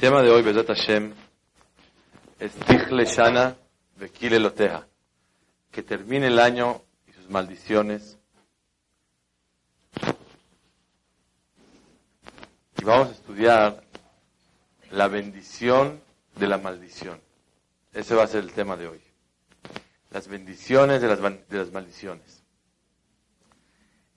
[0.00, 1.12] tema de hoy, Bezat Hashem,
[2.38, 3.54] es Tichle Shana
[3.96, 4.88] Vekil Eloteja.
[5.70, 8.16] Que termine el año y sus maldiciones.
[12.78, 13.84] Y vamos a estudiar
[14.90, 16.00] la bendición
[16.36, 17.20] de la maldición.
[17.92, 19.02] Ese va a ser el tema de hoy.
[20.12, 22.42] Las bendiciones de las, de las maldiciones.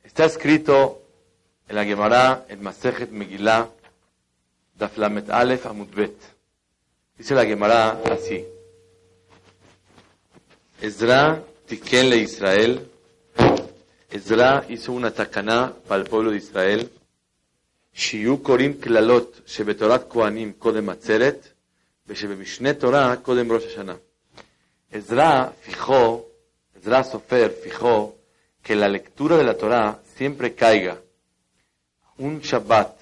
[0.02, 1.02] Está escrito
[1.68, 3.68] en la Gemara, en Masejet Megillah,
[4.83, 6.17] Daflamet Aleph Amudbet.
[7.17, 8.45] Dice la Gemara así.
[10.81, 12.89] Ezra tiken le Israel.
[14.11, 16.89] Ezra hizo una tacaná para el pueblo de Israel.
[17.93, 21.49] שיהיו קוראים קללות שבתורת כהנים קודם עצרת,
[22.07, 23.95] ושבמשנה תורה קודם ראש השנה.
[24.93, 26.25] עזרא fijó,
[26.77, 28.15] Ezra Sofer fijó
[28.63, 31.01] que la lectura de la Torah siempre caiga
[32.19, 32.93] un Shabbat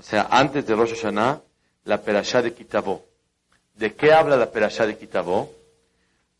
[0.00, 1.42] o sea, antes de Rosh Hashanah,
[1.84, 3.04] la perashá de Kitabó.
[3.74, 5.52] ¿De qué habla la perashá de Kitabó?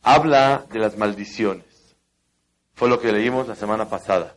[0.01, 1.95] Habla de las maldiciones.
[2.73, 4.35] Fue lo que leímos la semana pasada.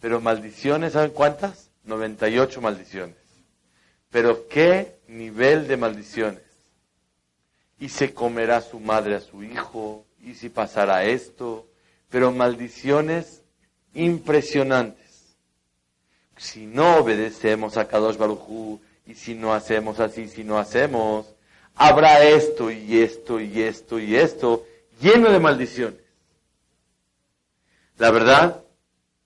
[0.00, 1.72] Pero maldiciones, ¿saben cuántas?
[1.82, 3.16] 98 maldiciones.
[4.10, 6.44] Pero ¿qué nivel de maldiciones?
[7.80, 11.66] Y se comerá su madre a su hijo, y si pasará esto,
[12.10, 13.42] pero maldiciones
[13.92, 15.01] impresionantes
[16.42, 21.26] si no obedecemos a Kadosh Barujú y si no hacemos así, si no hacemos,
[21.76, 24.66] habrá esto y esto y esto y esto
[25.00, 26.00] lleno de maldiciones.
[27.96, 28.60] La verdad,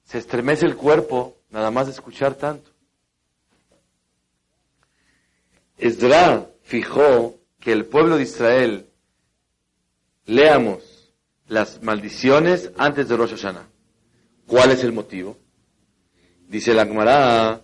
[0.04, 2.70] se estremece el cuerpo nada más de escuchar tanto.
[5.78, 8.90] Esdra fijó que el pueblo de Israel
[10.26, 11.14] leamos
[11.48, 13.68] las maldiciones antes de Rosh Hashanah.
[14.46, 15.38] ¿Cuál es el motivo?
[16.48, 17.60] Dice la Gemara,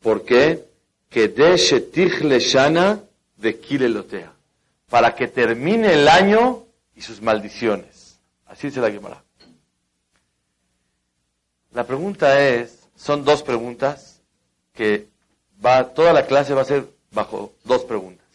[0.00, 0.64] ¿por qué?
[1.08, 3.00] Que de Shana
[3.36, 4.32] de Kilelotea.
[4.90, 6.64] Para que termine el año
[6.94, 8.18] y sus maldiciones.
[8.46, 9.22] Así dice la Gemara.
[11.72, 14.22] La pregunta es, son dos preguntas
[14.72, 15.08] que
[15.64, 18.26] va, toda la clase va a ser bajo dos preguntas.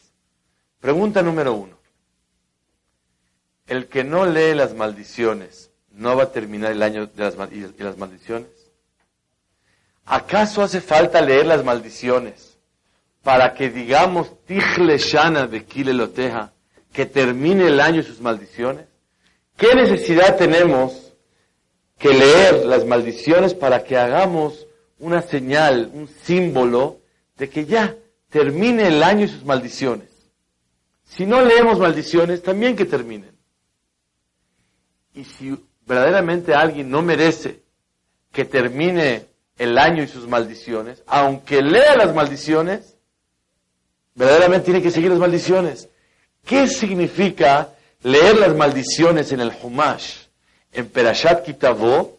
[0.80, 1.78] Pregunta número uno.
[3.68, 7.98] El que no lee las maldiciones, ¿no va a terminar el año de y las
[7.98, 8.61] maldiciones?
[10.12, 12.60] ¿Acaso hace falta leer las maldiciones
[13.24, 16.52] para que digamos Tichle Shana de Kileloteja,
[16.92, 18.88] que termine el año y sus maldiciones?
[19.56, 21.14] ¿Qué necesidad tenemos
[21.98, 24.68] que leer las maldiciones para que hagamos
[25.00, 27.00] una señal, un símbolo
[27.38, 27.96] de que ya
[28.30, 30.10] termine el año y sus maldiciones?
[31.06, 33.32] Si no leemos maldiciones, también que terminen.
[35.14, 37.64] Y si verdaderamente alguien no merece
[38.34, 39.31] que termine
[39.62, 42.96] el año y sus maldiciones, aunque lea las maldiciones,
[44.16, 45.88] verdaderamente tiene que seguir las maldiciones.
[46.44, 47.70] ¿Qué significa
[48.02, 50.16] leer las maldiciones en el Humash,
[50.74, 52.18] en Perashat Kitavó,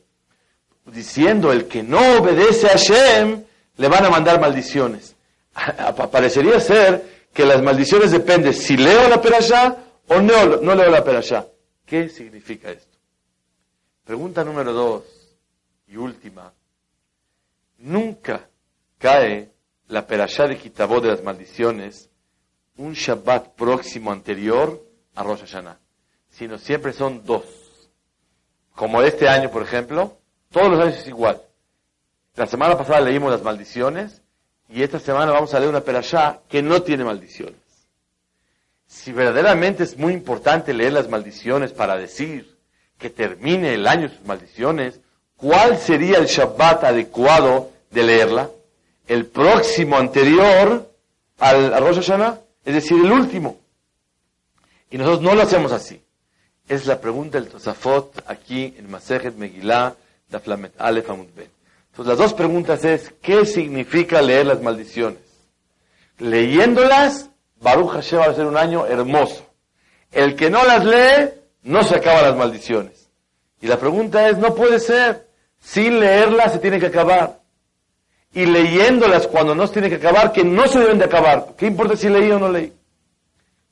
[0.86, 3.42] diciendo el que no obedece a Hashem,
[3.76, 5.16] le van a mandar maldiciones?
[6.12, 7.04] Parecería ser
[7.34, 11.48] que las maldiciones dependen si leo la Perashá o no, no leo la Perashá.
[11.84, 12.96] ¿Qué significa esto?
[14.04, 15.02] Pregunta número dos
[15.88, 16.52] y última.
[17.82, 18.48] Nunca
[18.98, 19.50] cae
[19.88, 22.10] la perashá de Kitabó de las maldiciones
[22.76, 24.80] un Shabbat próximo anterior
[25.16, 25.80] a Rosh Hashanah,
[26.30, 27.42] sino siempre son dos.
[28.76, 30.16] Como este año, por ejemplo,
[30.52, 31.42] todos los años es igual.
[32.36, 34.22] La semana pasada leímos las maldiciones
[34.68, 37.56] y esta semana vamos a leer una perashá que no tiene maldiciones.
[38.86, 42.56] Si verdaderamente es muy importante leer las maldiciones para decir
[42.96, 45.00] que termine el año sus maldiciones,
[45.36, 48.50] ¿cuál sería el Shabbat adecuado de leerla,
[49.06, 50.90] el próximo anterior
[51.38, 53.58] al, Rosh Hashanah, es decir, el último.
[54.90, 56.02] Y nosotros no lo hacemos así.
[56.68, 59.94] Es la pregunta del Tosafot aquí en Masejet Megillah,
[60.28, 61.50] Daflamet Aleph Amud Ben.
[61.90, 65.20] Entonces las dos preguntas es, ¿qué significa leer las maldiciones?
[66.18, 67.30] Leyéndolas,
[67.60, 69.46] Baruch Hashem va a ser un año hermoso.
[70.10, 71.30] El que no las lee,
[71.62, 73.10] no se acaban las maldiciones.
[73.60, 75.26] Y la pregunta es, no puede ser.
[75.60, 77.41] Sin leerlas se tiene que acabar.
[78.34, 81.54] Y leyéndolas cuando no se tiene que acabar, que no se deben de acabar.
[81.56, 82.72] ¿Qué importa si leí o no leí?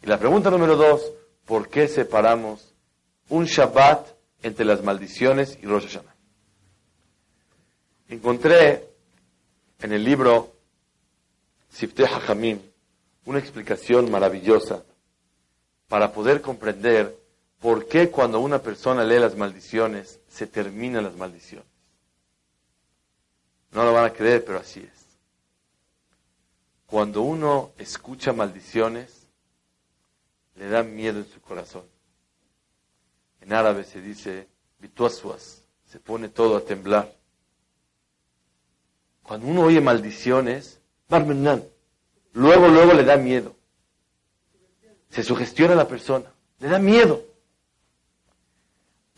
[0.02, 1.02] Y la pregunta número dos,
[1.46, 2.74] ¿por qué separamos
[3.28, 4.06] un Shabbat
[4.42, 6.14] entre las maldiciones y Rosh Hashanah?
[8.08, 8.88] Encontré
[9.80, 10.52] en el libro
[11.70, 12.58] Sifteh HaChamim
[13.26, 14.82] una explicación maravillosa
[15.88, 17.16] para poder comprender
[17.60, 21.69] por qué cuando una persona lee las maldiciones se terminan las maldiciones.
[23.72, 25.00] No lo van a creer, pero así es.
[26.86, 29.26] Cuando uno escucha maldiciones,
[30.56, 31.84] le da miedo en su corazón.
[33.40, 34.48] En árabe se dice
[34.80, 37.14] bituasuas, se pone todo a temblar.
[39.22, 40.80] Cuando uno oye maldiciones,
[42.32, 43.54] luego, luego le da miedo.
[45.10, 47.24] Se sugestiona a la persona, le da miedo.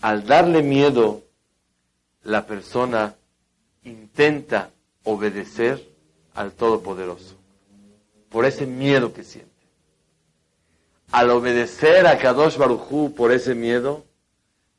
[0.02, 1.22] Al darle miedo,
[2.22, 3.16] la persona
[3.84, 4.70] intenta
[5.04, 5.86] obedecer
[6.34, 7.36] al Todopoderoso,
[8.30, 9.50] por ese miedo que siente.
[11.10, 14.04] Al obedecer a Kadosh Barujú por ese miedo,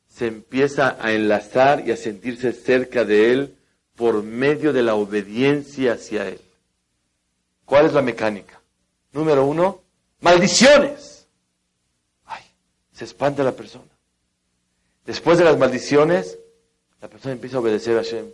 [0.08, 3.56] se empieza a enlazar y a sentirse cerca de Él
[3.96, 6.42] por medio de la obediencia hacia Él.
[7.66, 8.60] ¿Cuál es la mecánica?
[9.12, 9.82] Número uno,
[10.22, 11.28] maldiciones.
[12.26, 12.44] Ay,
[12.94, 13.86] se espanta la persona.
[15.06, 16.40] Después de las maldiciones,
[17.02, 18.26] la persona empieza a obedecer a Hashem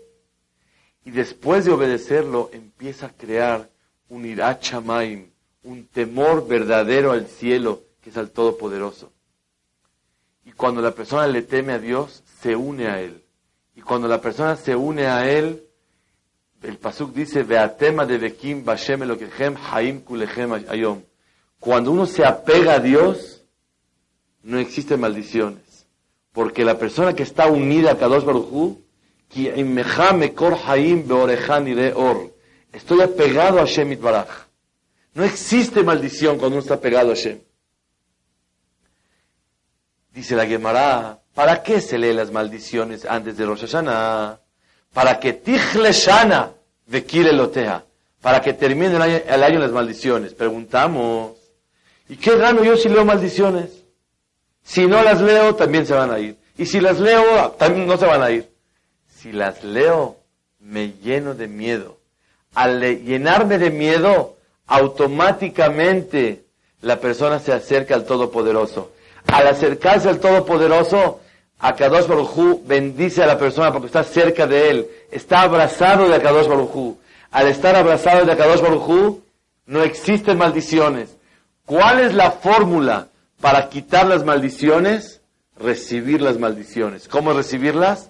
[1.05, 3.69] y después de obedecerlo empieza a crear
[4.09, 5.29] un irachamaim,
[5.63, 9.11] un temor verdadero al cielo, que es al Todopoderoso.
[10.45, 13.23] Y cuando la persona le teme a Dios, se une a Él.
[13.75, 15.63] Y cuando la persona se une a Él,
[16.61, 21.01] el Pasuk dice, Veatema de Bekim Bashem Elokechem Haim Kulechem Ayom.
[21.59, 23.43] Cuando uno se apega a Dios,
[24.43, 25.87] no existen maldiciones.
[26.31, 28.77] Porque la persona que está unida a Kadosh Baruj
[32.71, 34.27] Estoy apegado a Hashem Baraj.
[35.13, 37.39] No existe maldición cuando uno está apegado a Hashem.
[40.11, 44.39] Dice la Gemara, ¿para qué se lee las maldiciones antes de Rosh Hashanah?
[44.93, 46.51] Para que Tichle Shana
[46.87, 47.85] Vekile Loteja.
[48.21, 50.33] Para que termine el año, el año las maldiciones.
[50.33, 51.37] Preguntamos,
[52.09, 53.85] ¿y qué gano yo si leo maldiciones?
[54.63, 56.37] Si no las leo, también se van a ir.
[56.57, 58.49] Y si las leo, también no se van a ir
[59.21, 60.15] si las leo,
[60.59, 61.97] me lleno de miedo.
[62.55, 66.43] Al llenarme de miedo, automáticamente
[66.81, 68.91] la persona se acerca al Todopoderoso.
[69.27, 71.19] Al acercarse al Todopoderoso,
[71.59, 74.87] Akadosh Baruj bendice a la persona porque está cerca de él.
[75.11, 76.95] Está abrazado de Akadosh Baruj
[77.31, 79.19] Al estar abrazado de Akadosh Baruj
[79.65, 81.09] no existen maldiciones.
[81.65, 83.09] ¿Cuál es la fórmula
[83.41, 85.19] para quitar las maldiciones?
[85.57, 87.09] Recibir las maldiciones.
[87.09, 88.09] ¿Cómo recibirlas?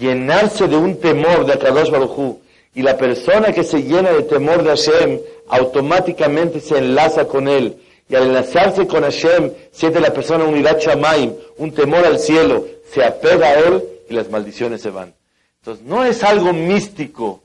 [0.00, 2.38] Llenarse de un temor de Akadosh Baruj
[2.74, 7.76] y la persona que se llena de temor de Hashem automáticamente se enlaza con él.
[8.08, 13.04] Y al enlazarse con Hashem, siente la persona unidad Shamaim, un temor al cielo, se
[13.04, 15.14] apega a él y las maldiciones se van.
[15.60, 17.42] Entonces, no es algo místico.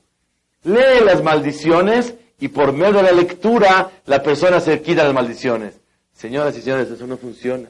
[0.64, 5.74] Lee las maldiciones y por medio de la lectura la persona se quita las maldiciones.
[6.12, 7.68] Señoras y señores, eso no funciona.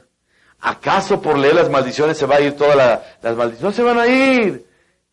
[0.60, 2.76] ¿Acaso por leer las maldiciones se va a ir todas
[3.22, 3.62] las maldiciones?
[3.62, 4.65] No se van a ir.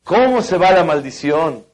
[0.03, 1.65] ¿Cómo se va la maldición?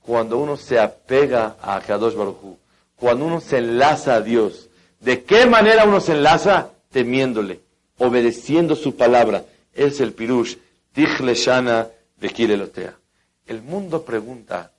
[0.00, 2.56] Cuando uno se apega a Kadosh Baruj
[3.02, 4.68] cuando uno se enlaza a Dios.
[5.00, 6.70] ¿De qué manera uno se enlaza?
[6.92, 7.60] Temiéndole,
[7.98, 9.44] obedeciendo su palabra.
[9.74, 10.56] Es el pirush,
[10.92, 12.96] Tichle Shana de Kilelotea.
[13.44, 14.70] El mundo pregunta,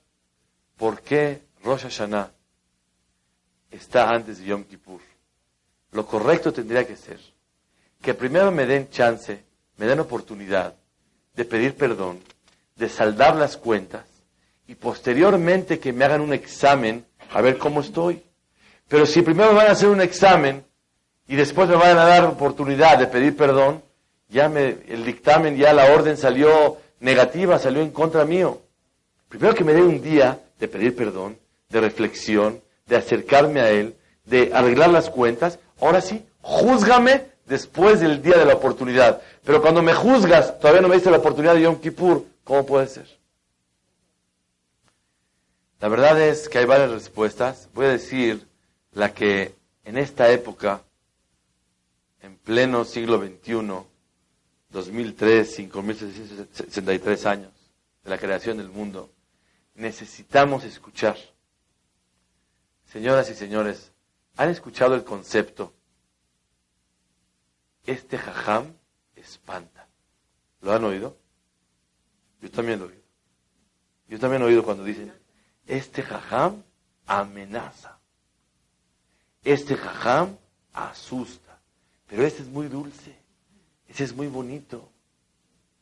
[0.78, 2.30] ¿por qué Rosh Hashanah
[3.70, 5.00] está antes de Yom Kippur?
[5.92, 7.20] Lo correcto tendría que ser
[8.00, 9.44] que primero me den chance,
[9.76, 10.74] me den oportunidad
[11.34, 12.20] de pedir perdón
[12.76, 14.04] de saldar las cuentas
[14.66, 18.22] y posteriormente que me hagan un examen a ver cómo estoy.
[18.88, 20.64] Pero si primero me van a hacer un examen
[21.26, 23.82] y después me van a dar oportunidad de pedir perdón,
[24.28, 28.60] ya me, el dictamen, ya la orden salió negativa, salió en contra mío.
[29.28, 31.38] Primero que me dé un día de pedir perdón,
[31.68, 38.22] de reflexión, de acercarme a Él, de arreglar las cuentas, ahora sí, júzgame después del
[38.22, 39.20] día de la oportunidad.
[39.44, 42.86] Pero cuando me juzgas, todavía no me diste la oportunidad de Yom Kippur, ¿Cómo puede
[42.86, 43.08] ser?
[45.80, 47.68] La verdad es que hay varias respuestas.
[47.74, 48.46] Voy a decir
[48.92, 50.82] la que en esta época,
[52.20, 53.86] en pleno siglo XXI,
[54.70, 57.52] 2003, 5.663 años
[58.02, 59.10] de la creación del mundo,
[59.74, 61.16] necesitamos escuchar.
[62.86, 63.92] Señoras y señores,
[64.36, 65.72] ¿han escuchado el concepto?
[67.84, 68.74] Este jajam
[69.16, 69.88] espanta.
[70.60, 71.23] ¿Lo han oído?
[72.44, 73.02] Yo también lo he oído.
[74.06, 75.10] Yo también he oído cuando dicen,
[75.66, 76.62] Este jajam
[77.06, 77.98] amenaza.
[79.42, 80.36] Este jajam
[80.74, 81.58] asusta.
[82.06, 83.16] Pero este es muy dulce.
[83.88, 84.90] Este es muy bonito.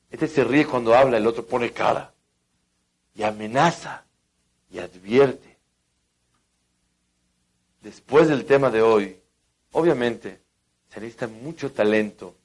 [0.08, 2.14] Este se ríe cuando habla, el otro pone cara.
[3.16, 4.04] Y amenaza.
[4.70, 5.58] Y advierte.
[7.80, 9.20] Después del tema de hoy,
[9.72, 10.40] obviamente,
[10.90, 12.36] se necesita mucho talento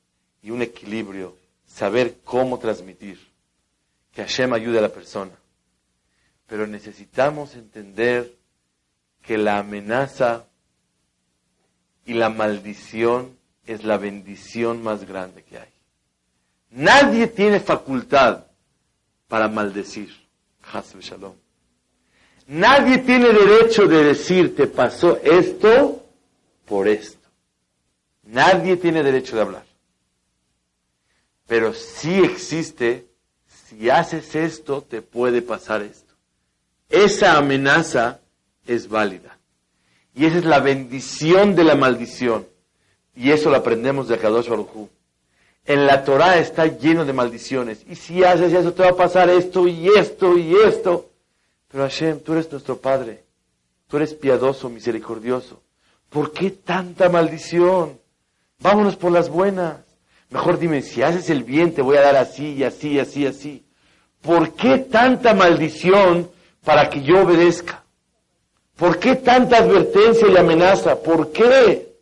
[0.42, 3.37] y un equilibrio, saber cómo transmitir.
[4.18, 5.34] Que Hashem ayude a la persona.
[6.48, 8.36] Pero necesitamos entender
[9.22, 10.48] que la amenaza
[12.04, 15.70] y la maldición es la bendición más grande que hay.
[16.72, 18.46] Nadie tiene facultad
[19.28, 20.10] para maldecir.
[20.74, 21.36] Shalom.
[22.48, 26.04] Nadie tiene derecho de decir, te pasó esto
[26.66, 27.30] por esto.
[28.24, 29.66] Nadie tiene derecho de hablar.
[31.46, 33.07] Pero sí existe,
[33.70, 36.14] si haces esto, te puede pasar esto.
[36.90, 38.22] Esa amenaza
[38.66, 39.38] es válida.
[40.16, 42.48] Y esa es la bendición de la maldición.
[43.16, 44.88] Y eso lo aprendemos de Kadosh Baruj
[45.66, 47.84] En la Torah está lleno de maldiciones.
[47.90, 51.10] Y si haces eso, te va a pasar esto y esto y esto.
[51.68, 53.24] Pero Hashem, tú eres nuestro Padre.
[53.88, 55.62] Tú eres piadoso, misericordioso.
[56.10, 58.00] ¿Por qué tanta maldición?
[58.60, 59.87] Vámonos por las buenas.
[60.30, 63.22] Mejor dime, si haces el bien, te voy a dar así y así y así
[63.22, 63.66] y así.
[64.22, 66.30] ¿Por qué tanta maldición
[66.64, 67.84] para que yo obedezca?
[68.76, 71.02] ¿Por qué tanta advertencia y amenaza?
[71.02, 71.96] ¿Por qué?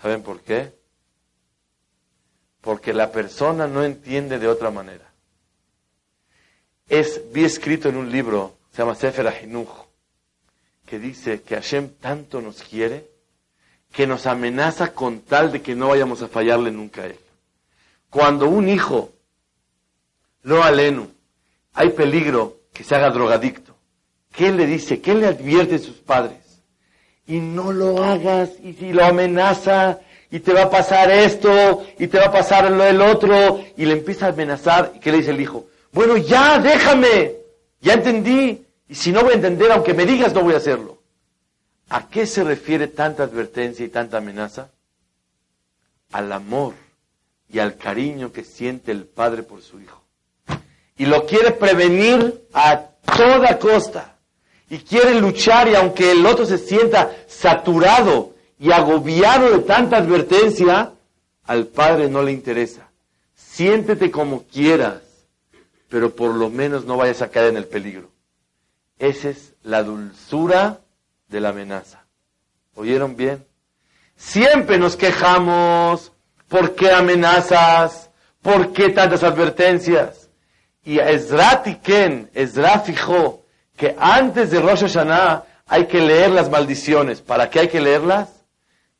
[0.00, 0.72] ¿Saben por qué?
[2.60, 5.12] Porque la persona no entiende de otra manera.
[6.88, 9.86] Es, vi escrito en un libro, se llama Sefer Ahinuch,
[10.86, 13.13] que dice que Hashem tanto nos quiere
[13.94, 17.18] que nos amenaza con tal de que no vayamos a fallarle nunca a él.
[18.10, 19.12] Cuando un hijo,
[20.42, 21.08] lo alenu,
[21.72, 23.76] hay peligro que se haga drogadicto,
[24.32, 25.00] ¿qué le dice?
[25.00, 26.38] ¿Qué le advierte a sus padres?
[27.26, 32.08] Y no lo hagas, y si lo amenaza, y te va a pasar esto, y
[32.08, 35.18] te va a pasar lo del otro, y le empieza a amenazar, ¿y qué le
[35.18, 35.66] dice el hijo?
[35.92, 37.36] Bueno, ya, déjame,
[37.80, 40.93] ya entendí, y si no voy a entender, aunque me digas, no voy a hacerlo.
[41.88, 44.70] ¿A qué se refiere tanta advertencia y tanta amenaza?
[46.12, 46.74] Al amor
[47.48, 50.02] y al cariño que siente el padre por su hijo.
[50.96, 52.80] Y lo quiere prevenir a
[53.16, 54.16] toda costa.
[54.70, 60.92] Y quiere luchar y aunque el otro se sienta saturado y agobiado de tanta advertencia,
[61.44, 62.88] al padre no le interesa.
[63.34, 65.02] Siéntete como quieras,
[65.88, 68.10] pero por lo menos no vayas a caer en el peligro.
[68.98, 70.80] Esa es la dulzura
[71.28, 72.04] de la amenaza.
[72.74, 73.44] ¿Oyeron bien?
[74.16, 76.12] Siempre nos quejamos.
[76.48, 78.10] ¿Por qué amenazas?
[78.42, 80.28] ¿Por qué tantas advertencias?
[80.84, 83.42] Y Ezra Tiken, Ezra fijó
[83.76, 87.22] que antes de Rosh Hashanah hay que leer las maldiciones.
[87.22, 88.28] ¿Para qué hay que leerlas?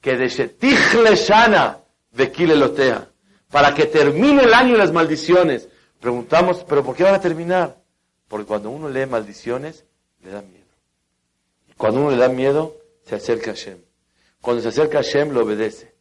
[0.00, 1.78] Que de Shetichle Shana
[2.12, 3.08] Lotea.
[3.50, 5.68] Para que termine el año las maldiciones.
[6.00, 7.76] Preguntamos, ¿pero por qué van a terminar?
[8.28, 9.84] Porque cuando uno lee maldiciones,
[10.22, 10.63] le da miedo.
[11.76, 13.78] Cuando uno le da miedo, se acerca a Hashem.
[14.40, 15.94] Cuando se acerca a Hashem, lo obedece.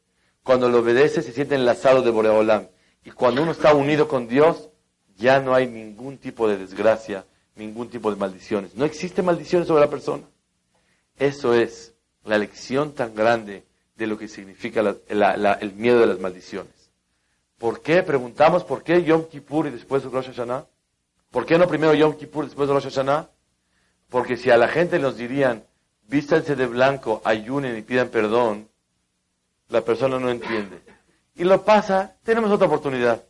[0.44, 2.68] Cuando lo obedece, se siente enlazado de Boreolam.
[3.06, 4.70] Y cuando uno está unido con Dios,
[5.16, 7.26] ya no hay ningún tipo de desgracia,
[7.56, 8.76] ningún tipo de maldiciones.
[8.76, 10.24] No existe maldiciones sobre la persona.
[11.18, 13.64] Eso es la lección tan grande
[13.96, 16.74] de lo que significa el miedo de las maldiciones.
[17.58, 18.04] ¿Por qué?
[18.04, 20.66] Preguntamos, ¿por qué Yom Kippur y después Rosh Hashanah?
[21.32, 23.30] ¿Por qué no primero Yom Kippur y después Rosh Hashanah?
[24.14, 25.64] Porque si a la gente nos dirían,
[26.08, 28.70] vístanse de blanco, ayunen y pidan perdón,
[29.70, 30.80] la persona no entiende.
[31.34, 33.24] Y lo pasa, tenemos otra oportunidad.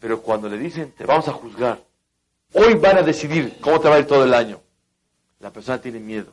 [0.00, 1.80] Pero cuando le dicen, te vamos a juzgar,
[2.54, 4.60] hoy van a decidir cómo te va a ir todo el año,
[5.38, 6.32] la persona tiene miedo.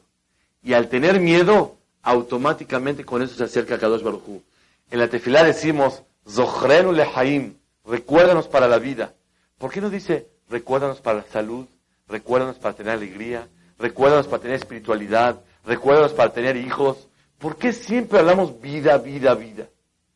[0.63, 4.41] Y al tener miedo, automáticamente con eso se acerca a Kadosh Baruj
[4.89, 7.53] En la tefilá decimos, Zochrenu lehaim,
[7.85, 9.13] recuérdanos para la vida.
[9.59, 11.67] ¿Por qué no dice, recuérdanos para la salud,
[12.11, 13.47] recuérdanos para tener alegría,
[13.79, 17.07] recuérdanos para tener espiritualidad, recuérdanos para tener hijos.
[17.39, 19.67] ¿Por qué siempre hablamos vida, vida, vida?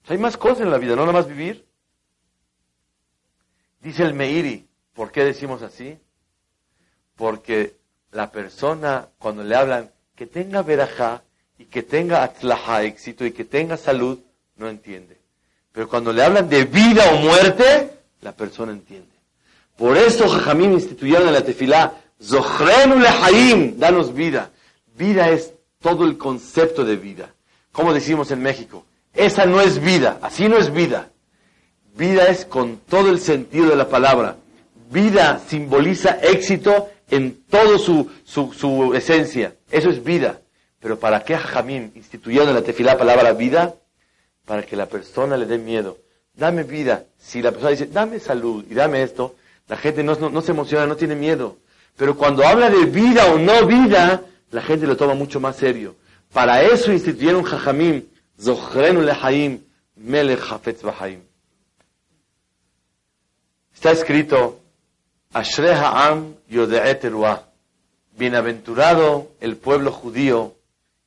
[0.08, 1.66] hay más cosas en la vida, no nada más vivir.
[3.82, 5.98] Dice el Meiri, ¿por qué decimos así?
[7.16, 7.76] Porque
[8.12, 11.24] la persona, cuando le hablan que tenga verajá
[11.58, 14.20] y que tenga atzlaha, éxito y que tenga salud,
[14.58, 15.18] no entiende.
[15.72, 19.15] Pero cuando le hablan de vida o muerte, la persona entiende.
[19.78, 24.52] Por eso Jajamín instituyeron en la tefilá, Zochrenu lehaim, danos vida.
[24.98, 27.34] Vida es todo el concepto de vida.
[27.72, 31.10] Como decimos en México, esa no es vida, así no es vida.
[31.98, 34.38] Vida es con todo el sentido de la palabra.
[34.92, 39.56] Vida simboliza éxito en toda su, su, su, esencia.
[39.72, 40.42] Eso es vida.
[40.80, 43.76] Pero ¿para qué Jamín instituyendo en la tefilá palabra vida?
[44.46, 45.98] Para que la persona le dé miedo.
[46.34, 47.06] Dame vida.
[47.18, 49.36] Si la persona dice, dame salud y dame esto,
[49.68, 51.58] la gente no, no, se emociona, no tiene miedo.
[51.96, 55.96] Pero cuando habla de vida o no vida, la gente lo toma mucho más serio.
[56.32, 58.06] Para eso instituyeron Jajamim,
[58.40, 59.62] Zochrenu Lehaim,
[59.96, 61.22] Melech Hafetz Bahaim.
[63.74, 64.60] Está escrito,
[65.34, 67.04] Ashrei Ha'am Yode'et
[68.18, 70.56] Bienaventurado el pueblo judío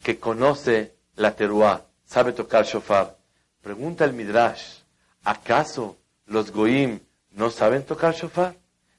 [0.03, 3.17] que conoce la teruá, sabe tocar shofar.
[3.63, 4.81] Pregunta el Midrash,
[5.25, 5.97] ¿acaso
[6.27, 7.01] los goim
[7.39, 8.57] no saben tocar shofar?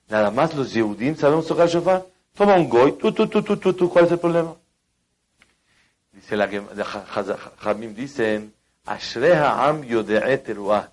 [0.08, 2.06] Nada más los yehudim sabemos tocar shofar.
[2.34, 4.56] Toma un goy, tú, tú, tú, tú, tú, tú, ¿cuál es el problema?
[6.14, 6.48] Dice la
[7.60, 8.54] Jamim, dicen,
[8.86, 10.90] Ashreha am teruah.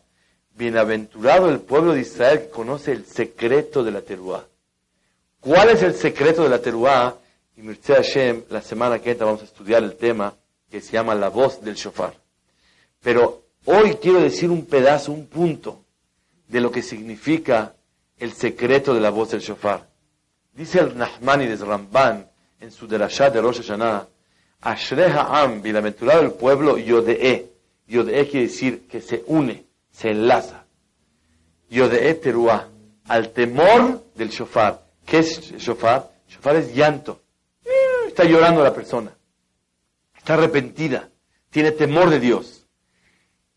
[0.56, 4.44] Bienaventurado el pueblo de Israel que conoce el secreto de la teruah.
[5.38, 7.14] ¿Cuál es el secreto de la teruah?
[7.56, 10.34] Y Mirce Hashem, la semana que entra vamos a estudiar el tema
[10.68, 12.14] que se llama la voz del shofar.
[13.02, 15.85] Pero hoy quiero decir un pedazo, un punto
[16.48, 17.74] de lo que significa
[18.18, 19.88] el secreto de la voz del shofar.
[20.52, 24.08] Dice el Nahmani Ramban en su derashá de Rosh Hashanah,
[24.60, 27.50] Ashreha Am, bienaventurado el pueblo, Yode'e.
[27.86, 30.64] Yode'e quiere decir que se une, se enlaza.
[31.70, 32.68] Yode'e teruah,
[33.08, 34.82] al temor del shofar.
[35.04, 36.10] ¿Qué es shofar?
[36.28, 37.20] Shofar es llanto.
[38.08, 39.12] Está llorando la persona.
[40.16, 41.10] Está arrepentida.
[41.50, 42.55] Tiene temor de Dios.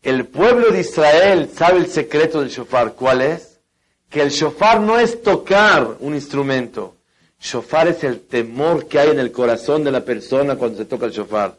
[0.02, 2.94] El pueblo de Israel sabe el secreto del shofar.
[2.94, 3.60] ¿Cuál es?
[4.08, 6.96] Que el shofar no es tocar un instrumento.
[7.38, 11.06] Shofar es el temor que hay en el corazón de la persona cuando se toca
[11.06, 11.58] el shofar.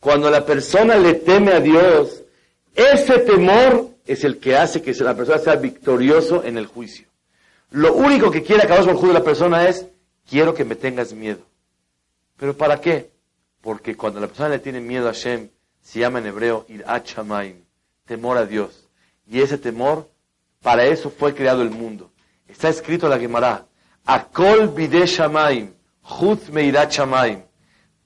[0.00, 2.22] Cuando la persona le teme a Dios,
[2.74, 7.06] ese temor es el que hace que la persona sea victorioso en el juicio.
[7.70, 9.86] Lo único que quiere acabar con el de la persona es,
[10.28, 11.40] quiero que me tengas miedo.
[12.36, 13.10] ¿Pero para qué?
[13.60, 15.48] Porque cuando la persona le tiene miedo a Hashem,
[15.82, 17.06] se llama en hebreo Irat
[18.06, 18.88] temor a Dios.
[19.26, 20.08] Y ese temor,
[20.62, 22.10] para eso fue creado el mundo.
[22.48, 23.66] Está escrito en la Gemara,
[24.04, 27.42] Akol bide shamaim, chutz meirat shamaim.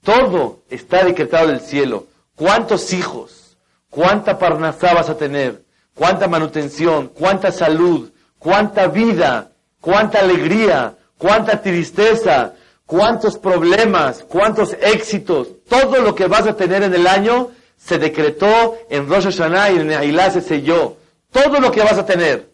[0.02, 2.06] Todo está decretado del cielo.
[2.34, 3.58] ¿Cuántos hijos?
[3.90, 5.62] ¿Cuánta parnasá vas a tener?
[5.94, 7.08] ¿Cuánta manutención?
[7.08, 8.10] ¿Cuánta salud?
[8.38, 9.52] ¿Cuánta vida?
[9.80, 10.96] ¿Cuánta alegría?
[11.18, 12.54] ¿Cuánta tristeza?
[12.86, 14.24] ¿Cuántos problemas?
[14.26, 15.48] ¿Cuántos éxitos?
[15.68, 17.50] Todo lo que vas a tener en el año
[17.84, 20.96] se decretó en Rosh Hashanah y en Ailá se selló.
[21.32, 22.50] Todo lo que vas a tener.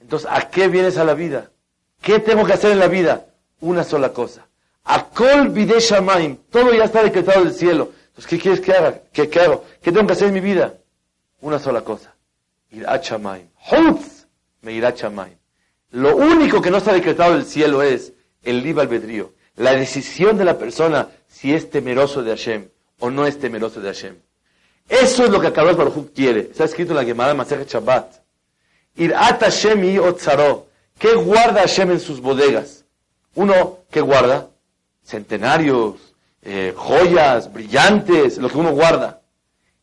[0.00, 1.50] Entonces, ¿a qué vienes a la vida?
[2.00, 3.26] ¿Qué tengo que hacer en la vida?
[3.60, 4.46] Una sola cosa.
[4.84, 6.36] Akol bide shamaim.
[6.50, 7.90] Todo ya está decretado del cielo.
[8.08, 9.00] Entonces, ¿qué quieres que haga?
[9.12, 9.64] ¿Qué, ¿Qué hago?
[9.82, 10.74] ¿Qué tengo que hacer en mi vida?
[11.40, 12.14] Una sola cosa.
[12.70, 13.48] Irat shamaim.
[13.70, 14.26] Hutz
[14.60, 15.36] me irat shamaim.
[15.90, 19.32] Lo único que no está decretado del cielo es el libre albedrío.
[19.56, 22.68] La decisión de la persona si es temeroso de Hashem
[22.98, 24.25] o no es temeroso de Hashem.
[24.88, 26.40] Eso es lo que Akadosh Baruj quiere.
[26.50, 28.14] Está escrito en la Gemara Masechet Shabbat.
[28.96, 30.66] Irat Hashem y Otzaro.
[30.98, 32.84] ¿Qué guarda Hashem en sus bodegas?
[33.34, 34.48] Uno, ¿qué guarda?
[35.04, 35.96] Centenarios,
[36.42, 39.20] eh, joyas, brillantes, lo que uno guarda.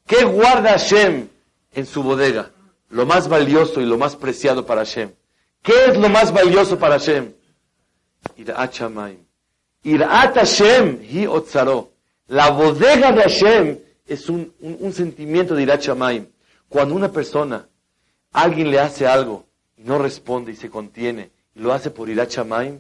[0.07, 1.27] ¿Qué guarda Hashem
[1.73, 2.49] en su bodega?
[2.89, 5.11] Lo más valioso y lo más preciado para Hashem.
[5.61, 7.31] ¿Qué es lo más valioso para Hashem?
[8.37, 9.19] Irat Shamayim.
[9.83, 11.91] Irat Hashem otzaro.
[12.27, 14.53] La bodega de Hashem es un,
[14.93, 16.27] sentimiento de Irat Shamayim.
[16.69, 17.67] Cuando una persona,
[18.31, 19.45] alguien le hace algo
[19.77, 22.79] y no responde y se contiene y lo hace por Irat Shamayim,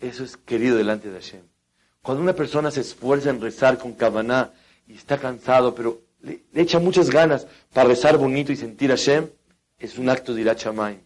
[0.00, 1.42] eso es querido delante de Hashem.
[2.02, 4.50] Cuando una persona se esfuerza en rezar con Kavaná
[4.88, 9.28] y está cansado, pero le, echa muchas ganas para rezar bonito y sentir Hashem,
[9.78, 11.00] es un acto de Irat Shamayim.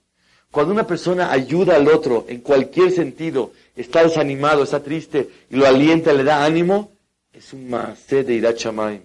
[0.51, 5.67] Cuando una persona ayuda al otro en cualquier sentido, está desanimado, está triste y lo
[5.67, 6.93] alienta, le da ánimo,
[7.33, 9.03] es un maasé de Irat Shamayim.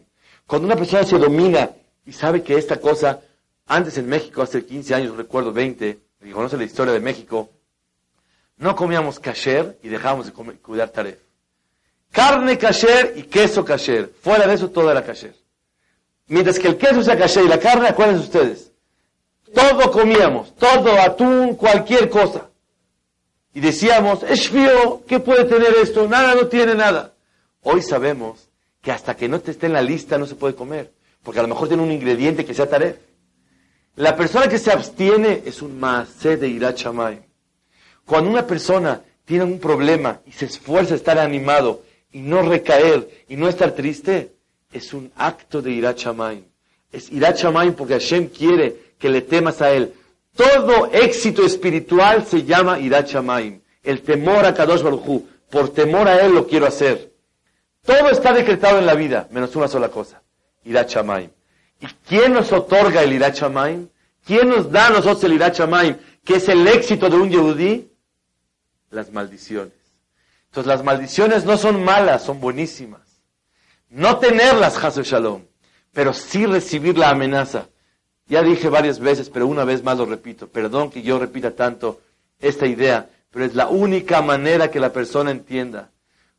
[0.51, 1.69] Cuando una persona se domina
[2.05, 3.21] y sabe que esta cosa,
[3.67, 7.49] antes en México, hace 15 años, recuerdo 20, y conoce la historia de México,
[8.57, 11.19] no comíamos kasher y dejábamos de cuidar taref.
[12.11, 14.11] Carne kasher y queso kasher.
[14.21, 15.33] Fuera de eso todo era kasher.
[16.27, 18.71] Mientras que el queso sea kasher y la carne, acuérdense ustedes,
[19.55, 22.49] todo comíamos, todo, atún, cualquier cosa.
[23.53, 26.09] Y decíamos, es fío, ¿qué puede tener esto?
[26.09, 27.13] Nada, no tiene nada.
[27.61, 28.50] Hoy sabemos
[28.81, 30.91] que hasta que no te esté en la lista no se puede comer,
[31.23, 32.97] porque a lo mejor tiene un ingrediente que sea taref.
[33.95, 37.21] La persona que se abstiene es un maasé de irachamay.
[38.05, 43.25] Cuando una persona tiene un problema y se esfuerza a estar animado y no recaer
[43.27, 44.33] y no estar triste,
[44.71, 46.43] es un acto de irachamay.
[46.91, 49.93] Es irachamay porque Hashem quiere que le temas a él.
[50.35, 53.61] Todo éxito espiritual se llama irachamay.
[53.83, 57.10] El temor a Kadosh Baruj Por temor a Él lo quiero hacer.
[57.83, 60.21] Todo está decretado en la vida, menos una sola cosa.
[60.63, 60.95] Irach
[61.79, 63.41] ¿Y quién nos otorga el Irach
[64.23, 65.59] ¿Quién nos da a nosotros el Irach
[66.23, 67.91] Que es el éxito de un Yehudí.
[68.91, 69.73] Las maldiciones.
[70.51, 73.01] Entonces las maldiciones no son malas, son buenísimas.
[73.89, 75.43] No tenerlas, Hasu Shalom,
[75.93, 77.67] pero sí recibir la amenaza.
[78.27, 80.47] Ya dije varias veces, pero una vez más lo repito.
[80.47, 82.01] Perdón que yo repita tanto
[82.39, 85.91] esta idea, pero es la única manera que la persona entienda.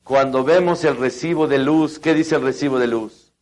[0.05, 3.33] Cuando vemos el recibo de luz, ¿qué dice el recibo de luz?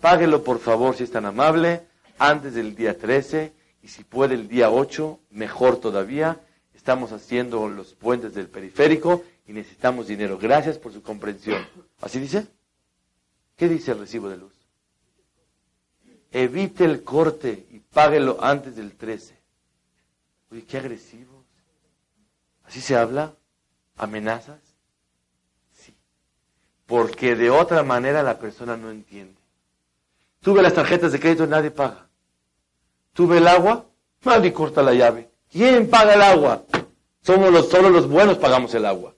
[0.00, 1.86] Páguelo por favor, si es tan amable,
[2.18, 6.40] antes del día 13 y si puede el día 8, mejor todavía.
[6.74, 10.38] Estamos haciendo los puentes del periférico y necesitamos dinero.
[10.38, 11.66] Gracias por su comprensión.
[12.00, 12.46] ¿Así dice?
[13.56, 14.52] ¿Qué dice el recibo de luz?
[16.32, 19.36] Evite el corte y páguelo antes del 13.
[20.50, 21.44] Oye, qué agresivos.
[22.64, 23.34] ¿Así se habla?
[23.96, 24.65] ¿Amenazas?
[26.86, 29.40] Porque de otra manera la persona no entiende.
[30.40, 32.08] Tuve las tarjetas de crédito nadie paga.
[33.12, 33.86] Tuve el agua,
[34.22, 35.30] nadie corta la llave.
[35.50, 36.62] ¿Quién paga el agua?
[37.22, 39.14] Somos los, solo los buenos pagamos el agua.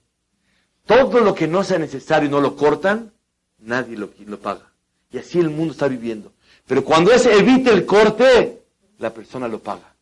[0.86, 3.12] Todo lo que no sea necesario y no lo cortan,
[3.58, 4.72] nadie lo, lo paga.
[5.10, 6.32] Y así el mundo está viviendo.
[6.66, 8.62] Pero cuando es evite el corte,
[8.98, 9.94] la persona lo paga.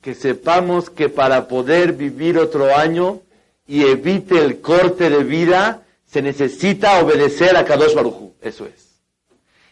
[0.00, 3.20] Que sepamos que para poder vivir otro año
[3.66, 8.34] y evite el corte de vida, se necesita obedecer a Kadosh Baruchu.
[8.40, 8.90] Eso es.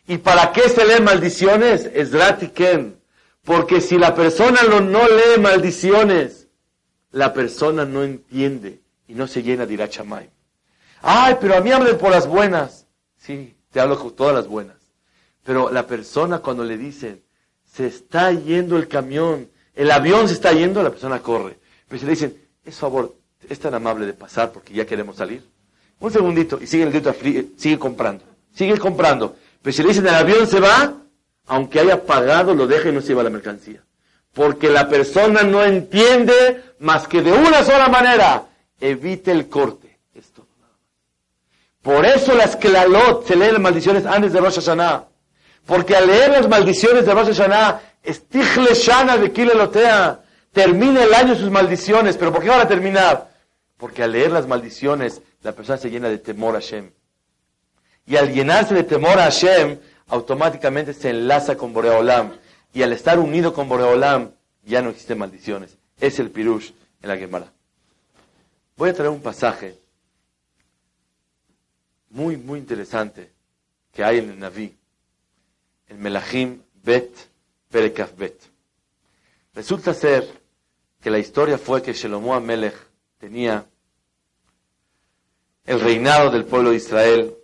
[0.06, 1.90] ¿Y para qué se leen maldiciones?
[1.92, 2.98] Es Ratiken.
[3.44, 6.48] Porque si la persona no lee maldiciones,
[7.10, 10.30] la persona no entiende y no se llena de irachamay.
[11.00, 12.86] Ay, pero a mí hablen por las buenas.
[13.16, 14.76] Sí, te hablo con todas las buenas.
[15.44, 17.22] Pero la persona cuando le dicen,
[17.64, 21.56] se está yendo el camión, el avión se está yendo, la persona corre.
[21.86, 23.14] Pero si le dicen, es favor,
[23.48, 25.44] es tan amable de pasar porque ya queremos salir.
[26.00, 27.14] Un segundito y sigue el dedo
[27.56, 29.36] sigue comprando, sigue comprando.
[29.62, 30.94] Pero si le dicen el avión se va,
[31.46, 33.84] aunque haya pagado, lo deja y no se lleva la mercancía.
[34.34, 38.46] Porque la persona no entiende más que de una sola manera,
[38.80, 40.00] evite el corte.
[40.12, 40.44] Esto.
[41.82, 45.04] Por eso las Klalot se leen las maldiciones antes de Rosh Hashanah.
[45.68, 51.34] Porque al leer las maldiciones de Rosh Hashanah, Estichle Shana de Kilelotea, termina el año
[51.34, 52.16] sus maldiciones.
[52.16, 53.30] ¿Pero por qué van a terminar?
[53.76, 56.90] Porque al leer las maldiciones, la persona se llena de temor a Hashem.
[58.06, 62.32] Y al llenarse de temor a Hashem, automáticamente se enlaza con Boreolam.
[62.72, 64.30] Y al estar unido con Boreolam,
[64.64, 65.76] ya no existen maldiciones.
[66.00, 66.70] Es el pirush
[67.02, 67.52] en la Gemara.
[68.74, 69.78] Voy a traer un pasaje
[72.08, 73.30] muy, muy interesante
[73.92, 74.77] que hay en el Naví,
[75.88, 77.10] en Melahim Bet
[77.70, 78.40] Perekaf Bet.
[79.54, 80.26] Resulta ser
[81.00, 82.76] que la historia fue que Shelomo Amelech
[83.18, 83.66] tenía
[85.64, 87.36] el reinado del pueblo de Israel,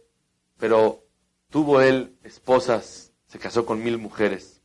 [0.58, 1.02] pero
[1.50, 4.60] tuvo él esposas, se casó con mil mujeres,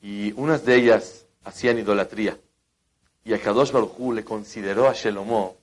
[0.00, 2.38] y unas de ellas hacían idolatría.
[3.24, 5.56] Y a Kadosh Baruj le consideró a Shelomo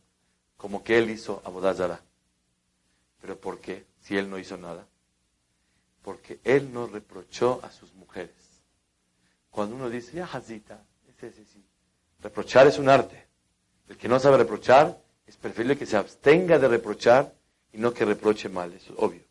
[0.58, 2.02] como que él hizo Abodazara.
[3.22, 3.86] ¿Pero por qué?
[4.02, 4.86] Si él no hizo nada.
[6.04, 8.36] Porque él no reprochó a sus mujeres.
[9.50, 11.64] Cuando uno dice, ya Hazita, ese, ese, sí.
[12.22, 13.28] reprochar es un arte.
[13.88, 17.34] El que no sabe reprochar es preferible que se abstenga de reprochar
[17.72, 19.24] y no que reproche mal, eso es obvio.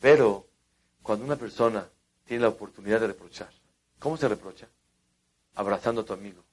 [0.00, 0.48] Pero
[1.02, 1.88] cuando una persona
[2.24, 3.50] tiene la oportunidad de reprochar,
[3.98, 4.68] ¿cómo se reprocha?
[5.54, 6.44] Abrazando a tu amigo,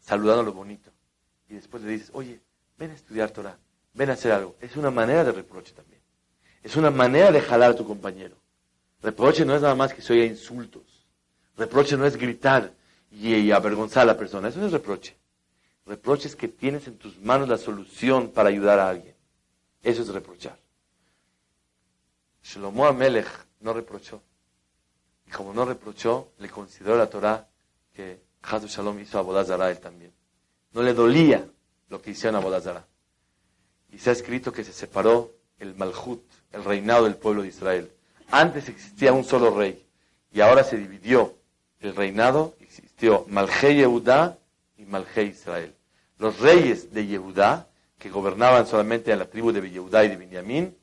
[0.00, 0.90] saludando lo bonito.
[1.48, 2.40] Y después le dices, oye,
[2.78, 3.58] ven a estudiar Torah,
[3.94, 4.56] ven a hacer algo.
[4.60, 6.00] Es una manera de reproche también.
[6.62, 8.36] Es una manera de jalar a tu compañero.
[9.02, 10.82] Reproche no es nada más que se oiga insultos.
[11.56, 12.72] Reproche no es gritar
[13.10, 14.48] y, avergonzar a la persona.
[14.48, 15.16] Eso no es reproche.
[15.86, 19.14] Reproche es que tienes en tus manos la solución para ayudar a alguien.
[19.82, 20.56] Eso es reprochar.
[22.42, 23.28] Shlomo Amelech
[23.60, 24.22] no reprochó.
[25.26, 27.48] Y como no reprochó, le consideró la Torah
[27.92, 30.12] que Hazu Shalom hizo a Bodazara él también.
[30.72, 31.46] No le dolía
[31.88, 32.86] lo que hicieron a Bodazara.
[33.90, 37.92] Y se ha escrito que se separó el Malhut, el reinado del pueblo de Israel.
[38.32, 39.84] Antes existía un solo rey
[40.32, 41.34] y ahora se dividió
[41.80, 44.38] el reinado, existió Malhe Yehudá
[44.78, 45.74] y Malhe Israel.
[46.16, 47.66] Los reyes de Yehudá,
[47.98, 50.74] que gobernaban solamente a la tribu de Yehudá y de Benjamín,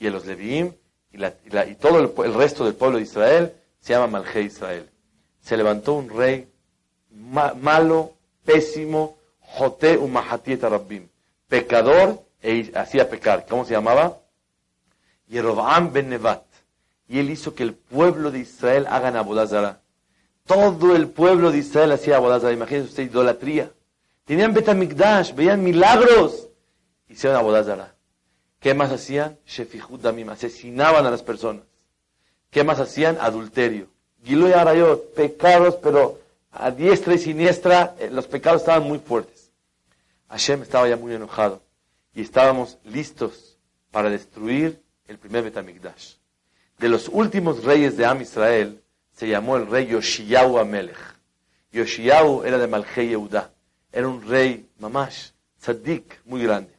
[0.00, 0.72] y a los Leviim,
[1.12, 4.90] y, todo el, resto del pueblo de Israel, se llama Malhe Israel.
[5.40, 6.48] Se levantó un rey
[7.12, 11.06] malo, pésimo, Joté Umahatiet Rabbim,
[11.48, 13.46] pecador e hacía pecar.
[13.48, 14.18] ¿Cómo se llamaba?
[15.28, 16.49] Yerobam ben Nevat.
[17.10, 19.80] Y él hizo que el pueblo de Israel haga Abodazara.
[20.46, 22.52] Todo el pueblo de Israel hacía abodazara.
[22.52, 23.72] Imagínense usted, idolatría.
[24.24, 26.46] Tenían Betamikdash, veían milagros.
[27.08, 27.96] Hicieron abodazara.
[28.60, 29.36] ¿Qué más hacían?
[29.44, 31.64] Shefihud damim, asesinaban a las personas.
[32.48, 33.18] ¿Qué más hacían?
[33.20, 33.88] Adulterio.
[34.22, 36.20] Giloy Arayot, pecados, pero
[36.52, 39.50] a diestra y siniestra, eh, los pecados estaban muy fuertes.
[40.28, 41.60] Hashem estaba ya muy enojado
[42.14, 43.58] y estábamos listos
[43.90, 46.19] para destruir el primer Betamikdash.
[46.80, 50.96] De los últimos reyes de Am Israel, se llamó el rey Yoshiyahu Amelech.
[51.72, 53.50] Yoshiyahu era de Malchei Yehuda.
[53.92, 56.72] Era un rey, mamash, tzaddik, muy grande.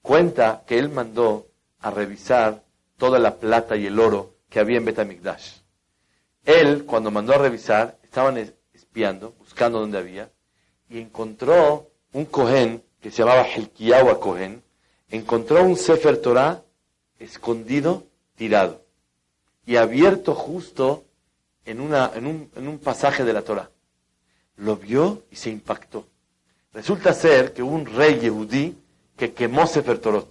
[0.00, 1.46] Cuenta que él mandó
[1.80, 2.64] a revisar
[2.96, 5.58] toda la plata y el oro que había en Betamikdash.
[6.46, 8.38] Él, cuando mandó a revisar, estaban
[8.72, 10.30] espiando, buscando dónde había,
[10.88, 14.62] y encontró un Cohen que se llamaba Helkiyahu Cohen,
[15.10, 16.62] encontró un Sefer Torah
[17.18, 18.06] escondido,
[18.36, 18.85] tirado,
[19.66, 21.04] y abierto justo
[21.64, 23.70] en, una, en, un, en un pasaje de la Torah.
[24.56, 26.06] Lo vio y se impactó.
[26.72, 28.76] Resulta ser que un rey yehudí
[29.16, 30.30] que quemó Sefer Torot,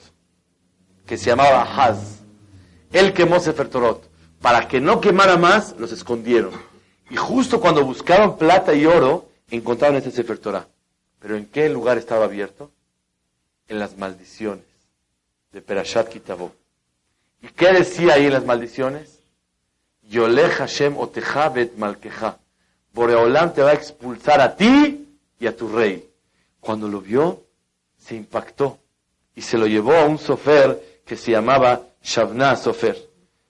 [1.06, 2.20] que se llamaba Haz.
[2.92, 4.10] Él quemó Sefer Torot.
[4.42, 6.52] Para que no quemara más, los escondieron.
[7.10, 10.68] Y justo cuando buscaron plata y oro, encontraron ese Sefer Torah.
[11.20, 12.72] Pero ¿en qué lugar estaba abierto?
[13.68, 14.64] En las maldiciones
[15.52, 16.52] de Perashat Kitabó.
[17.42, 19.15] ¿Y qué decía ahí en las maldiciones?
[20.10, 22.38] Yoleh Hashem otejabet malkeja.
[22.94, 25.08] Boreolam te va a expulsar a ti
[25.40, 26.10] y a tu rey.
[26.60, 27.44] Cuando lo vio,
[27.98, 28.80] se impactó
[29.36, 32.98] y se lo llevó a un sofer que se llamaba Shavna Sofer,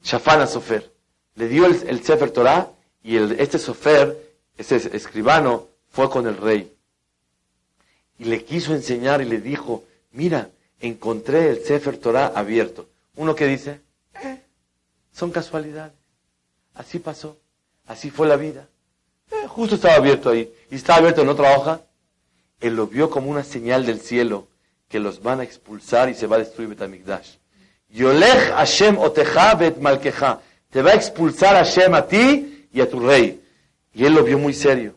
[0.03, 0.91] Shafana Sofer.
[1.35, 2.71] Le dio el, Sefer Torah
[3.03, 4.17] y el, este sofer,
[4.57, 6.73] ese escribano, fue con el rey.
[8.17, 12.87] Y le quiso enseñar y le dijo, mira, encontré el Sefer Torah abierto.
[13.15, 13.81] Uno que dice,
[14.23, 14.41] eh,
[15.11, 16.04] son casualidades.
[16.75, 17.37] Así pasó.
[17.87, 18.67] Así fue la vida.
[19.31, 20.51] Eh, justo estaba abierto ahí.
[20.69, 21.81] Y estaba abierto en otra hoja.
[22.59, 24.47] Él lo vio como una señal del cielo
[24.87, 27.35] que los van a expulsar y se va a destruir Betamigdash.
[27.89, 30.41] Yolech Hashem oteja bet malkeja.
[30.69, 33.41] Te va a expulsar Hashem a ti y a tu rey.
[33.93, 34.95] Y él lo vio muy serio.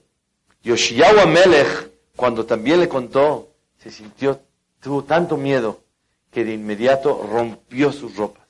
[0.63, 4.41] Yoshiyahu Amelech, cuando también le contó, se sintió,
[4.81, 5.81] tuvo tanto miedo
[6.33, 8.48] que de inmediato rompió sus ropas.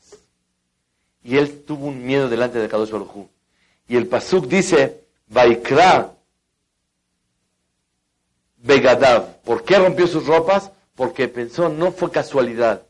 [1.29, 2.91] Y él tuvo un miedo delante de Kadosh
[3.87, 6.15] Y el Pasuk dice, Vaikra
[8.57, 9.43] Begadav.
[9.43, 10.71] ¿Por qué rompió sus ropas?
[10.95, 12.83] Porque pensó, no fue casualidad,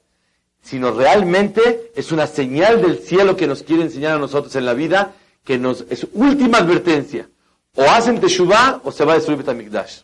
[0.62, 4.74] sino realmente es una señal del cielo que nos quiere enseñar a nosotros en la
[4.74, 7.29] vida, que nos, es última advertencia.
[7.74, 10.03] O hacen Teshuvah o se va a destruir Betamikdash.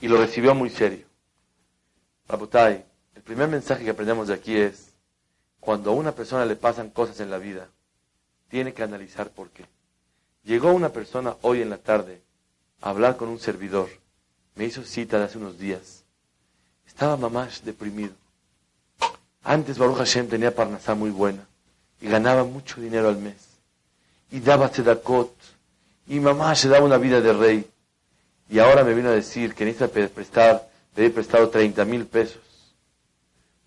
[0.00, 1.06] Y lo recibió muy serio.
[2.26, 4.85] Rabotai, el primer mensaje que aprendemos de aquí es,
[5.66, 7.66] cuando a una persona le pasan cosas en la vida,
[8.48, 9.64] tiene que analizar por qué.
[10.44, 12.20] Llegó una persona hoy en la tarde
[12.80, 13.88] a hablar con un servidor.
[14.54, 16.04] Me hizo cita de hace unos días.
[16.86, 18.14] Estaba mamás deprimido.
[19.42, 21.44] Antes Baruch Hashem tenía parnasá muy buena
[22.00, 23.58] y ganaba mucho dinero al mes.
[24.30, 25.34] Y daba tzedakot.
[26.06, 27.68] Y mamá se daba una vida de rey.
[28.48, 32.38] Y ahora me vino a decir que necesita prestar, pedir prestado 30 mil pesos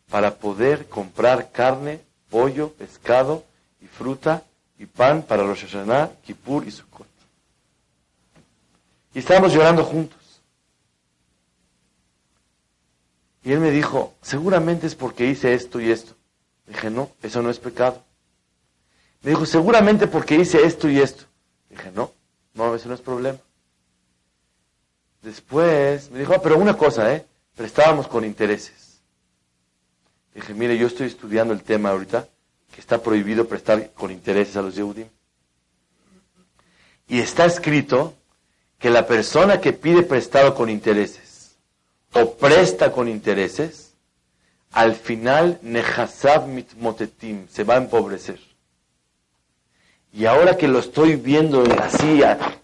[0.09, 3.43] para poder comprar carne, pollo, pescado
[3.81, 4.43] y fruta
[4.77, 7.07] y pan para Rosh Hashanah, Kippur y Sukkot.
[9.13, 10.17] Y estábamos llorando juntos.
[13.43, 16.13] Y él me dijo, seguramente es porque hice esto y esto.
[16.67, 18.03] Dije, no, eso no es pecado.
[19.21, 21.23] Me dijo, seguramente porque hice esto y esto.
[21.69, 22.11] Dije, no,
[22.53, 23.39] no, eso no es problema.
[25.21, 27.25] Después me dijo, ah, pero una cosa, ¿eh?
[27.55, 28.88] Prestábamos con intereses.
[30.33, 32.27] Dije, mire, yo estoy estudiando el tema ahorita
[32.73, 35.07] que está prohibido prestar con intereses a los Yehudim.
[37.07, 38.13] Y está escrito
[38.77, 41.57] que la persona que pide prestado con intereses
[42.13, 43.93] o presta con intereses,
[44.71, 48.39] al final Nehasab mitmotetim, se va a empobrecer.
[50.13, 52.21] Y ahora que lo estoy viendo así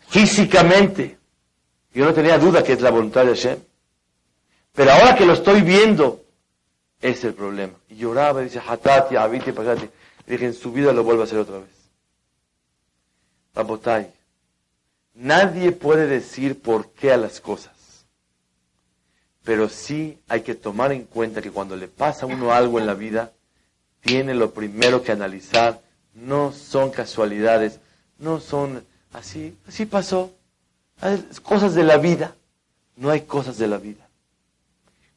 [0.08, 1.18] físicamente,
[1.94, 3.60] yo no tenía duda que es la voluntad de Hashem.
[4.74, 6.25] Pero ahora que lo estoy viendo,
[7.06, 7.74] es el problema.
[7.88, 9.88] Y lloraba y dice, hatati, abiti, pasati.
[10.26, 11.70] dije, en su vida lo vuelvo a hacer otra vez.
[13.54, 14.12] Rabotai,
[15.14, 17.74] nadie puede decir por qué a las cosas.
[19.44, 22.88] Pero sí hay que tomar en cuenta que cuando le pasa a uno algo en
[22.88, 23.32] la vida,
[24.02, 25.82] tiene lo primero que analizar.
[26.16, 27.80] No son casualidades,
[28.18, 30.34] no son así, así pasó.
[31.44, 32.36] Cosas de la vida.
[32.96, 34.05] No hay cosas de la vida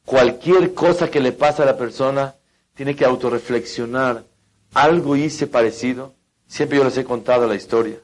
[0.09, 2.35] cualquier cosa que le pasa a la persona,
[2.73, 4.25] tiene que autorreflexionar.
[4.73, 6.15] Algo hice parecido.
[6.47, 7.99] Siempre yo les he contado la historia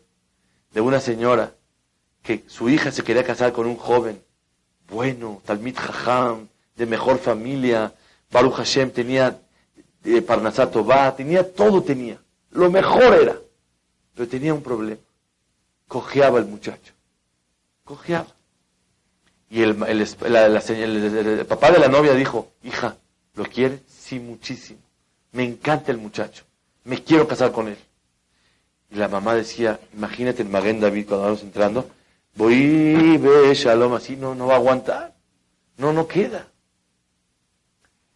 [0.72, 1.54] de una señora
[2.22, 4.26] que su hija se quería casar con un joven
[4.90, 7.94] bueno, Talmid Jajam, de mejor familia,
[8.32, 9.40] Baruch Hashem tenía
[10.04, 10.72] eh, Parnasat
[11.18, 13.36] tenía todo tenía, lo mejor era,
[14.14, 15.02] pero tenía un problema,
[15.88, 16.94] cojeaba el muchacho,
[17.84, 18.28] cojeaba.
[19.50, 22.98] Y el, el, papá de la novia dijo, hija,
[23.36, 23.80] ¿lo quiere?
[23.88, 24.80] Sí, muchísimo.
[25.32, 26.44] Me encanta el muchacho.
[26.84, 27.78] Me quiero casar con él.
[28.90, 31.90] Y la mamá decía, imagínate el Maguen David cuando vamos entrando,
[32.36, 35.16] voy, ve, shalom, así no, no va a aguantar.
[35.78, 36.48] No, no queda.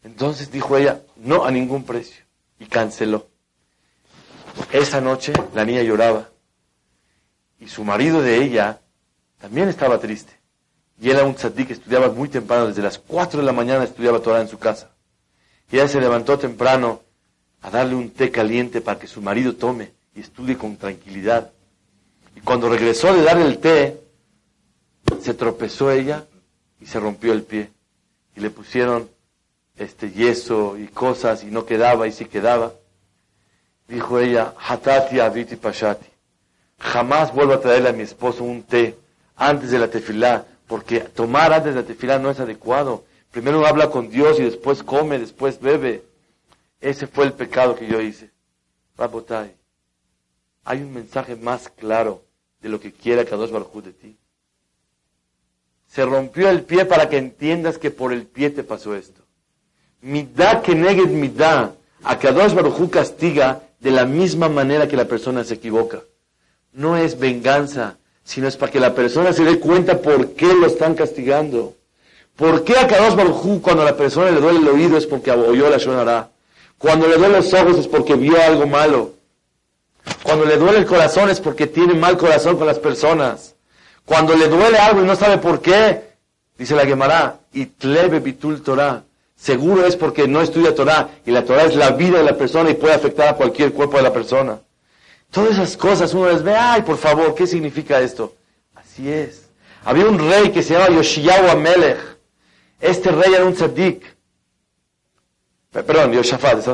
[0.03, 2.23] Entonces dijo ella, no a ningún precio.
[2.59, 3.27] Y canceló.
[4.71, 6.29] Esa noche la niña lloraba.
[7.59, 8.81] Y su marido de ella
[9.39, 10.38] también estaba triste.
[11.01, 14.19] Y era un tzaddik que estudiaba muy temprano, desde las 4 de la mañana estudiaba
[14.19, 14.91] Torah en su casa.
[15.71, 17.01] Y ella se levantó temprano
[17.61, 21.51] a darle un té caliente para que su marido tome y estudie con tranquilidad.
[22.35, 24.01] Y cuando regresó de darle el té,
[25.21, 26.25] se tropezó ella
[26.81, 27.71] y se rompió el pie.
[28.35, 29.09] Y le pusieron
[29.77, 32.73] este yeso y cosas y no quedaba y sí quedaba.
[33.87, 36.07] Dijo ella, Hatati Aviti Pashati.
[36.79, 38.97] Jamás vuelvo a traerle a mi esposo un té
[39.35, 43.03] antes de la tefilá, porque tomar antes de la no es adecuado.
[43.31, 46.03] Primero habla con Dios y después come, después bebe.
[46.79, 48.29] Ese fue el pecado que yo hice.
[48.95, 49.55] Rabotai,
[50.63, 52.21] hay un mensaje más claro
[52.61, 54.17] de lo que quiera Kadosh Baruj de ti.
[55.87, 59.23] Se rompió el pie para que entiendas que por el pie te pasó esto.
[60.01, 61.73] Midá que neged midá.
[62.03, 66.03] A Kadosh Baruj castiga de la misma manera que la persona se equivoca.
[66.73, 67.97] No es venganza,
[68.29, 71.73] sino es para que la persona se dé cuenta por qué lo están castigando.
[72.35, 75.31] ¿Por qué a Kadosh Baruj cuando a la persona le duele el oído es porque
[75.31, 76.29] oyó la Shonara?
[76.77, 79.13] Cuando le duele los ojos es porque vio algo malo.
[80.21, 83.55] Cuando le duele el corazón es porque tiene mal corazón con las personas.
[84.05, 86.03] Cuando le duele algo y no sabe por qué,
[86.55, 89.05] dice la Gemara, y tlebe bitul Torah.
[89.35, 92.69] Seguro es porque no estudia Torah y la Torah es la vida de la persona
[92.69, 94.59] y puede afectar a cualquier cuerpo de la persona.
[95.31, 98.35] Todas esas cosas uno les ve, ay, por favor, ¿qué significa esto?
[98.73, 99.49] Así es.
[99.83, 101.99] Había un rey que se llama Yoshiyahu Amelech.
[102.81, 104.03] Este rey era un tzaddik.
[105.71, 106.65] Perdón, Yoshafat,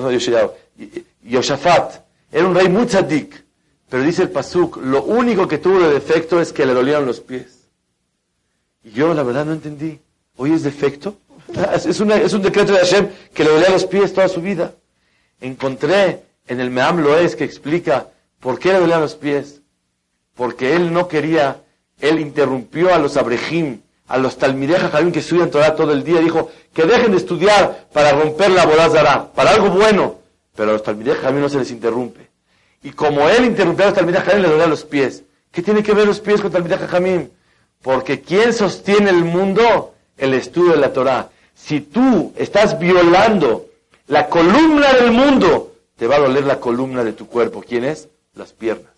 [1.23, 3.43] Yoshafat era un rey muy tzaddik.
[3.89, 7.19] Pero dice el Pasuk, lo único que tuvo de defecto es que le dolían los
[7.19, 7.67] pies.
[8.83, 9.99] Y yo la verdad no entendí.
[10.37, 11.17] ¿Hoy es defecto?
[11.73, 14.73] Es, es un decreto de Hashem que le dolían los pies toda su vida.
[15.39, 19.61] Encontré en el Meam Loes que explica por qué le dolían los pies.
[20.35, 21.61] Porque él no quería,
[21.99, 26.19] él interrumpió a los abrejim, a los talmidei jajamim que estudian Torah todo el día.
[26.19, 30.15] Dijo que dejen de estudiar para romper la bodazara, para algo bueno.
[30.55, 32.29] Pero a los talmidei jajamim no se les interrumpe.
[32.83, 35.23] Y como él interrumpió a los talmidei jajamim, le dolían los pies.
[35.51, 37.29] ¿Qué tiene que ver los pies con talmidei jajamim?
[37.81, 39.93] Porque ¿quién sostiene el mundo?
[40.17, 41.29] El estudio de la Torah.
[41.53, 43.67] Si tú estás violando
[44.07, 47.63] la columna del mundo, te va a doler la columna de tu cuerpo.
[47.65, 48.09] ¿Quién es?
[48.35, 48.91] Las piernas.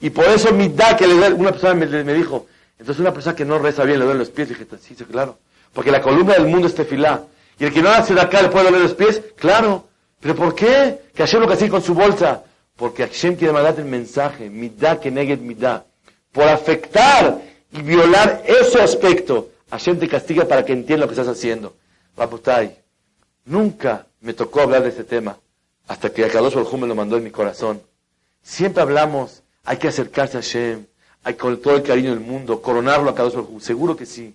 [0.00, 2.46] Y por eso mi da que le da, una persona me, dijo,
[2.78, 4.48] entonces una persona que no reza bien le duelen los pies.
[4.48, 5.38] dije, sí, sí, claro.
[5.72, 7.24] Porque la columna del mundo es tefilá.
[7.58, 9.88] Y el que no hace de acá le puede doler los pies, claro.
[10.20, 11.00] ¿Pero por qué?
[11.14, 12.44] Que Hashem lo que con su bolsa.
[12.76, 15.84] Porque Hashem quiere mandarte el mensaje, da que mi da.
[16.30, 17.40] Por afectar
[17.72, 21.74] y violar ese aspecto, Hashem te castiga para que entienda lo que estás haciendo.
[22.16, 22.76] Rabotai,
[23.44, 25.36] nunca me tocó hablar de este tema
[25.88, 27.80] hasta que Akadosh Baruj me lo mandó en mi corazón.
[28.48, 30.86] Siempre hablamos, hay que acercarse a Hashem,
[31.22, 34.34] hay con todo el cariño del mundo, coronarlo a Akadosh Baruj seguro que sí.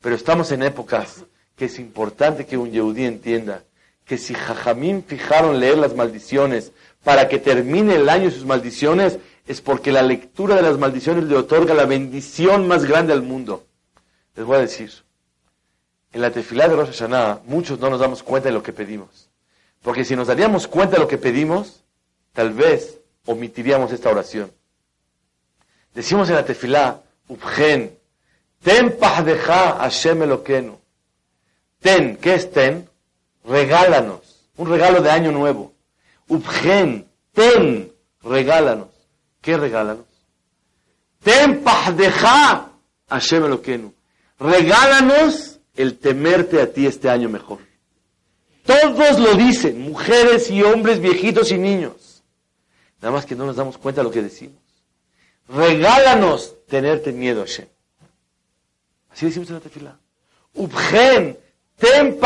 [0.00, 3.62] Pero estamos en épocas que es importante que un Yehudí entienda
[4.06, 6.72] que si Jajamín fijaron leer las maldiciones
[7.04, 11.36] para que termine el año sus maldiciones, es porque la lectura de las maldiciones le
[11.36, 13.66] otorga la bendición más grande al mundo.
[14.34, 14.90] Les voy a decir,
[16.10, 19.28] en la tefilá de Rosh Hashanah, muchos no nos damos cuenta de lo que pedimos.
[19.82, 21.84] Porque si nos daríamos cuenta de lo que pedimos,
[22.32, 24.52] tal vez omitiríamos esta oración.
[25.94, 27.98] Decimos en la tefilá, Ubgen,
[28.62, 30.78] ten pahdeja Hashem Eloquenu.
[31.80, 32.88] Ten, ¿qué es ten?
[33.44, 34.48] Regálanos.
[34.56, 35.72] Un regalo de año nuevo.
[36.28, 37.92] Ubgen, ten,
[38.22, 38.88] regálanos.
[39.40, 40.06] ¿Qué regálanos?
[41.22, 42.70] Ten pahdeja
[43.08, 43.92] Hashem Eloquenu.
[44.38, 47.58] Regálanos el temerte a ti este año mejor.
[48.64, 52.11] Todos lo dicen, mujeres y hombres, viejitos y niños.
[53.02, 54.62] Nada más que no nos damos cuenta de lo que decimos.
[55.48, 57.66] Regálanos tenerte miedo Hashem.
[59.10, 59.98] Así decimos en la tefila.
[60.54, 61.36] Ubgen,
[61.76, 62.18] ten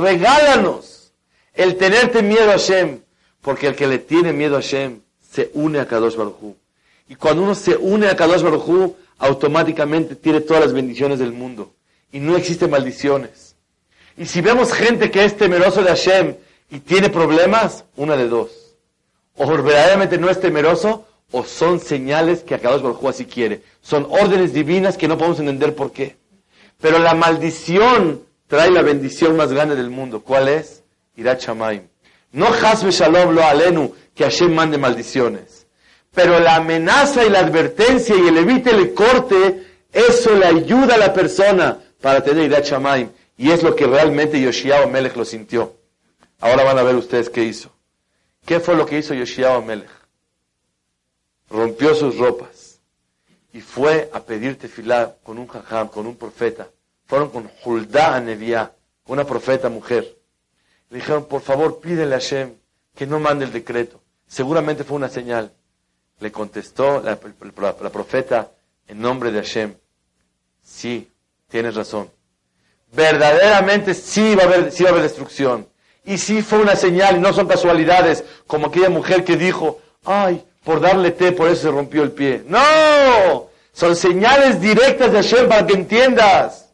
[0.00, 1.12] regálanos
[1.52, 3.02] el tenerte miedo a Hashem.
[3.42, 6.54] Porque el que le tiene miedo a Hashem se une a Kadosh Baruj
[7.08, 11.74] Y cuando uno se une a Kadosh Baruj automáticamente tiene todas las bendiciones del mundo.
[12.10, 13.54] Y no existen maldiciones.
[14.16, 16.36] Y si vemos gente que es temeroso de Hashem
[16.70, 18.59] y tiene problemas, una de dos.
[19.42, 23.62] O verdaderamente no es temeroso, o son señales que Akadosh Baruj así quiere.
[23.80, 26.18] Son órdenes divinas que no podemos entender por qué.
[26.78, 30.20] Pero la maldición trae la bendición más grande del mundo.
[30.20, 30.82] ¿Cuál es?
[31.38, 31.88] Chamaim.
[32.32, 35.66] No Hasbe Shalom lo alenu, que Hashem mande maldiciones.
[36.12, 40.98] Pero la amenaza y la advertencia y el evite el corte, eso le ayuda a
[40.98, 43.08] la persona para tener Chamaim.
[43.38, 45.76] Y es lo que realmente Yoshiao Melech lo sintió.
[46.40, 47.70] Ahora van a ver ustedes qué hizo.
[48.44, 49.90] ¿Qué fue lo que hizo Yoshiao Melech?
[51.48, 52.80] Rompió sus ropas
[53.52, 56.68] y fue a pedir tefilá con un jajam, con un profeta
[57.10, 58.72] fueron con Hulda Neviá,
[59.06, 60.16] una profeta mujer.
[60.90, 62.54] Le dijeron, por favor, pídele a Hashem
[62.94, 64.00] que no mande el decreto.
[64.28, 65.52] Seguramente fue una señal.
[66.20, 67.18] Le contestó la,
[67.90, 68.52] profeta
[68.86, 69.74] en nombre de Hashem,
[70.62, 71.10] sí,
[71.48, 72.08] tienes razón.
[72.92, 75.66] Verdaderamente sí va sí va a haber destrucción.
[76.04, 80.44] Y sí fue una señal, y no son casualidades, como aquella mujer que dijo, ay,
[80.64, 82.42] por darle té, por eso se rompió el pie.
[82.46, 86.70] No, son señales directas de Hashem para que entiendas.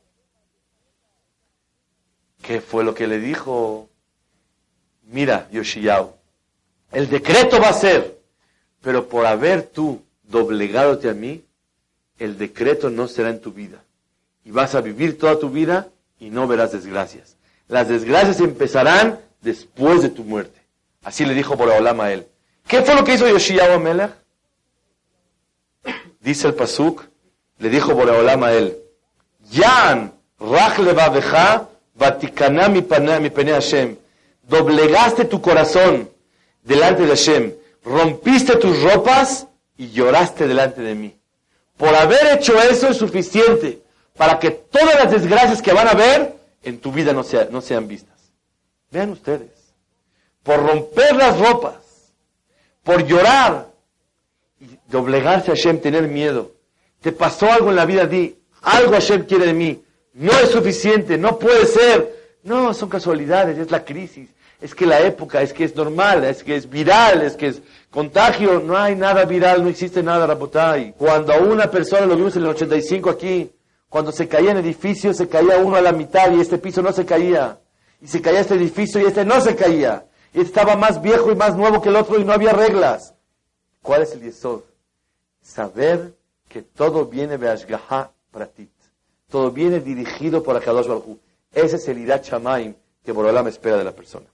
[2.42, 3.88] ¿Qué fue lo que le dijo?
[5.04, 6.12] Mira, Yoshiyahu,
[6.92, 8.18] el decreto va a ser,
[8.80, 11.44] pero por haber tú doblegándote a mí,
[12.18, 13.82] el decreto no será en tu vida.
[14.44, 17.35] Y vas a vivir toda tu vida y no verás desgracias.
[17.68, 20.60] Las desgracias empezarán después de tu muerte.
[21.02, 22.26] Así le dijo Boraholam a él.
[22.66, 24.12] ¿Qué fue lo que hizo Yoshiyahu Melech?
[26.20, 27.04] Dice el Pasuk,
[27.58, 28.76] le dijo Boraholam a él,
[29.50, 30.78] Yan, Rach
[31.94, 33.96] Vaticana mi pene Hashem.
[34.42, 36.10] Doblegaste tu corazón
[36.62, 37.54] delante de Hashem.
[37.84, 39.46] Rompiste tus ropas
[39.76, 41.16] y lloraste delante de mí.
[41.76, 43.80] Por haber hecho eso es suficiente
[44.16, 46.34] para que todas las desgracias que van a ver
[46.66, 48.32] en tu vida no, no sean vistas.
[48.90, 49.50] Vean ustedes.
[50.42, 52.12] Por romper las ropas,
[52.82, 53.68] por llorar
[54.60, 56.52] y doblegarse a Hashem, tener miedo.
[57.00, 59.82] Te pasó algo en la vida, di, algo Hashem quiere de mí
[60.16, 62.16] no es suficiente, no puede ser.
[62.42, 66.44] No, son casualidades, es la crisis, es que la época, es que es normal, es
[66.44, 67.60] que es viral, es que es
[67.90, 70.94] contagio, no hay nada viral, no existe nada, Rabotay.
[70.96, 73.50] Cuando a una persona, lo vimos en el 85 aquí,
[73.88, 76.92] cuando se caía en edificio, se caía uno a la mitad y este piso no
[76.92, 77.60] se caía.
[78.00, 80.06] Y se caía este edificio y este no se caía.
[80.32, 83.14] Y este estaba más viejo y más nuevo que el otro y no había reglas.
[83.82, 84.62] ¿Cuál es el yesod?
[85.40, 86.14] Saber
[86.48, 88.12] que todo viene de Ashgaha
[88.54, 88.68] ti.
[89.28, 91.16] Todo viene dirigido por Akadosh Baruj
[91.52, 92.74] Ese es el Irat Shamaim
[93.04, 94.26] que Borolam espera de la persona.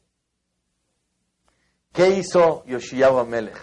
[1.92, 3.57] ¿Qué hizo Yoshiyahu Amelech?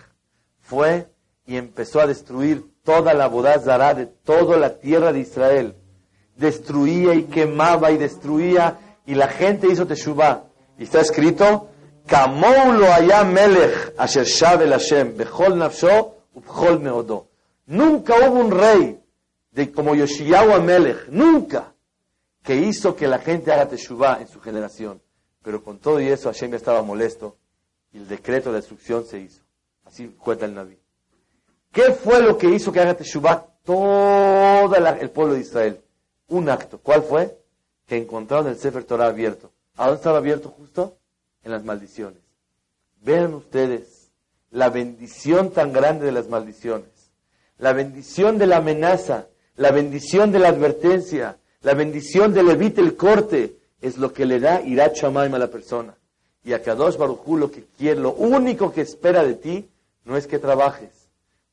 [0.59, 1.09] Fue
[1.45, 5.75] y empezó a destruir toda la bodazara de toda la tierra de Israel.
[6.35, 10.45] Destruía y quemaba y destruía y la gente hizo teshuvah.
[10.79, 11.69] Y está escrito.
[17.67, 18.99] Nunca hubo un rey
[19.51, 21.75] de como Yoshiyahu Amelech, nunca,
[22.41, 24.99] que hizo que la gente haga teshuvah en su generación.
[25.43, 27.37] Pero con todo y eso Hashem ya estaba molesto
[27.91, 29.43] y el decreto de destrucción se hizo.
[29.85, 30.79] Así cuenta el Naví.
[31.72, 35.82] ¿Qué fue lo que hizo que haga teshuvah todo el pueblo de Israel?
[36.28, 36.80] Un acto.
[36.82, 37.38] ¿Cuál fue?
[37.86, 39.51] Que encontraron el Sefer Torah abierto.
[39.76, 40.97] ¿A dónde estaba abierto justo?
[41.43, 42.20] En las maldiciones.
[43.01, 44.11] Vean ustedes
[44.51, 46.89] la bendición tan grande de las maldiciones.
[47.57, 49.28] La bendición de la amenaza
[49.59, 54.39] la bendición de la advertencia, la bendición del evite el corte, es lo que le
[54.39, 55.97] da Irat Shamaim a la persona.
[56.45, 59.70] Y a Kadosh Barujú lo que quiere, lo único que espera de ti,
[60.05, 60.98] no es que trabajes,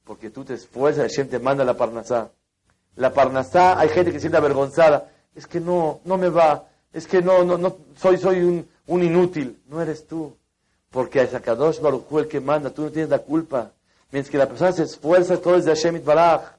[0.06, 2.30] porque tú te esfuerzas, Hashem te manda la parnasá.
[2.94, 7.06] La parnasá, hay gente que se siente avergonzada, es que no, no me va, es
[7.06, 9.60] que no, no, no, soy, soy un, un inútil.
[9.66, 10.34] No eres tú,
[10.90, 13.72] porque es a Kadosh Barujú el que manda, tú no tienes la culpa.
[14.12, 16.52] Mientras que la persona se esfuerza, todo es de Hashem Baraj.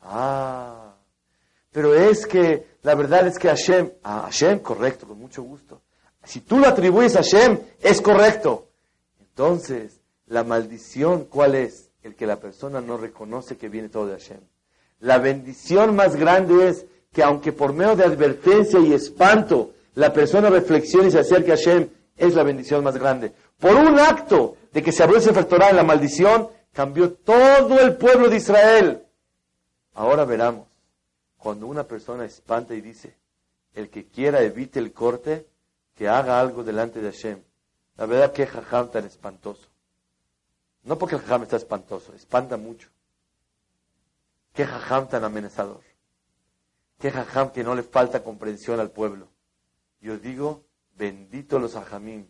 [0.00, 0.94] Ah,
[1.70, 5.82] pero es que la verdad es que Hashem, ah, Hashem, correcto, con mucho gusto.
[6.24, 8.68] Si tú lo atribuyes a Hashem, es correcto.
[9.20, 11.89] Entonces, la maldición, ¿cuál es?
[12.02, 14.40] El que la persona no reconoce que viene todo de Hashem.
[15.00, 20.48] La bendición más grande es que aunque por medio de advertencia y espanto, la persona
[20.50, 23.32] reflexione y se acerque a Hashem, es la bendición más grande.
[23.58, 28.28] Por un acto de que se abrió ese en la maldición, cambió todo el pueblo
[28.28, 29.02] de Israel.
[29.94, 30.68] Ahora veramos,
[31.36, 33.16] cuando una persona espanta y dice,
[33.74, 35.46] el que quiera evite el corte,
[35.94, 37.40] que haga algo delante de Hashem.
[37.96, 39.69] La verdad que jajam tan espantoso.
[40.90, 42.88] No porque el jajam está espantoso, espanta mucho.
[44.52, 45.82] Qué jajam tan amenazador.
[46.98, 49.28] Qué jajam que no le falta comprensión al pueblo.
[50.00, 50.64] Yo digo,
[50.96, 52.26] bendito los ajamim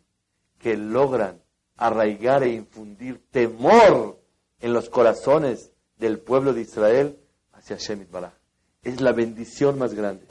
[0.58, 1.40] que logran
[1.78, 4.20] arraigar e infundir temor
[4.60, 7.18] en los corazones del pueblo de Israel
[7.54, 8.34] hacia Shemit Baraj.
[8.82, 10.26] Es la bendición más grande.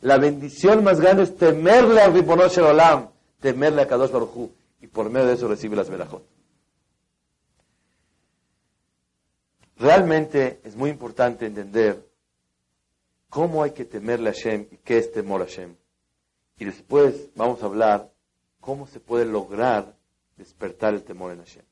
[0.00, 4.50] La bendición más grande es temerle a Ribono Olam, temerle a Kadosh Baruj
[4.80, 6.39] y por medio de eso recibe las verajot.
[9.80, 12.06] Realmente es muy importante entender
[13.30, 15.74] cómo hay que temerle a Hashem y qué es temor a Hashem.
[16.58, 18.12] Y después vamos a hablar
[18.60, 19.96] cómo se puede lograr
[20.36, 21.64] despertar el temor en Hashem.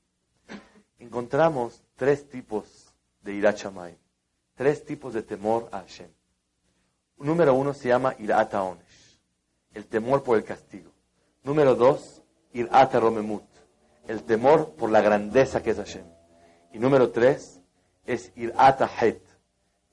[0.99, 3.99] Encontramos tres tipos de irachamayim,
[4.55, 6.09] tres tipos de temor a Hashem.
[7.19, 9.19] Número uno se llama irata onesh,
[9.75, 10.91] el temor por el castigo.
[11.43, 12.23] Número dos,
[12.55, 13.45] irata romemut,
[14.07, 16.07] el temor por la grandeza que es Hashem.
[16.73, 17.58] Y número tres
[18.09, 19.23] es irata het,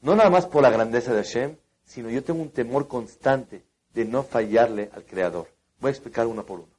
[0.02, 3.64] no nada más por la grandeza de Hashem, sino yo tengo un temor constante
[3.94, 5.48] de no fallarle al Creador.
[5.80, 6.74] Voy a explicar una por una.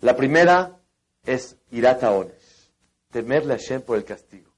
[0.00, 0.76] La primera
[1.24, 2.70] es irata onesh,
[3.10, 4.50] temerle a Hashem por el castigo.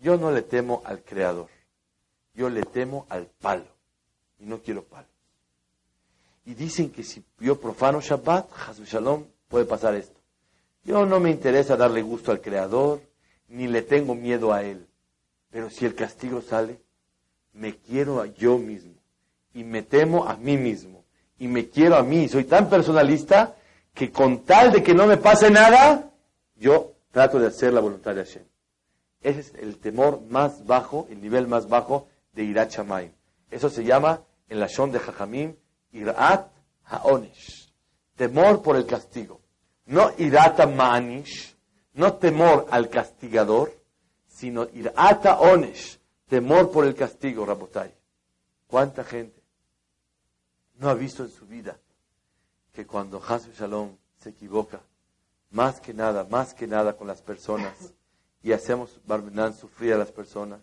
[0.00, 1.48] Yo no le temo al Creador,
[2.34, 3.66] yo le temo al palo
[4.38, 5.10] y no quiero palos.
[6.44, 8.48] Y dicen que si yo profano Shabbat,
[8.84, 10.18] Shalom, puede pasar esto.
[10.84, 13.00] Yo no me interesa darle gusto al Creador,
[13.48, 14.87] ni le tengo miedo a Él.
[15.50, 16.80] Pero si el castigo sale,
[17.52, 18.94] me quiero a yo mismo
[19.54, 21.04] y me temo a mí mismo
[21.38, 22.28] y me quiero a mí.
[22.28, 23.56] Soy tan personalista
[23.94, 26.10] que con tal de que no me pase nada,
[26.56, 28.44] yo trato de hacer la voluntad de Hashem.
[29.20, 32.72] Ese es el temor más bajo, el nivel más bajo de Irat
[33.50, 35.56] Eso se llama en la Shon de Jajamim,
[35.92, 36.48] Irat
[36.84, 37.72] Haonish.
[38.16, 39.40] Temor por el castigo.
[39.86, 41.56] No Irata Ma'anish,
[41.94, 43.72] no temor al castigador,
[44.38, 47.92] sino Irata Onesh, temor por el castigo, Rabotai.
[48.68, 49.42] ¿Cuánta gente
[50.76, 51.76] no ha visto en su vida
[52.72, 54.80] que cuando Hasu Shalom se equivoca,
[55.50, 57.72] más que nada, más que nada con las personas,
[58.40, 60.60] y hacemos Barmenan sufrir a las personas,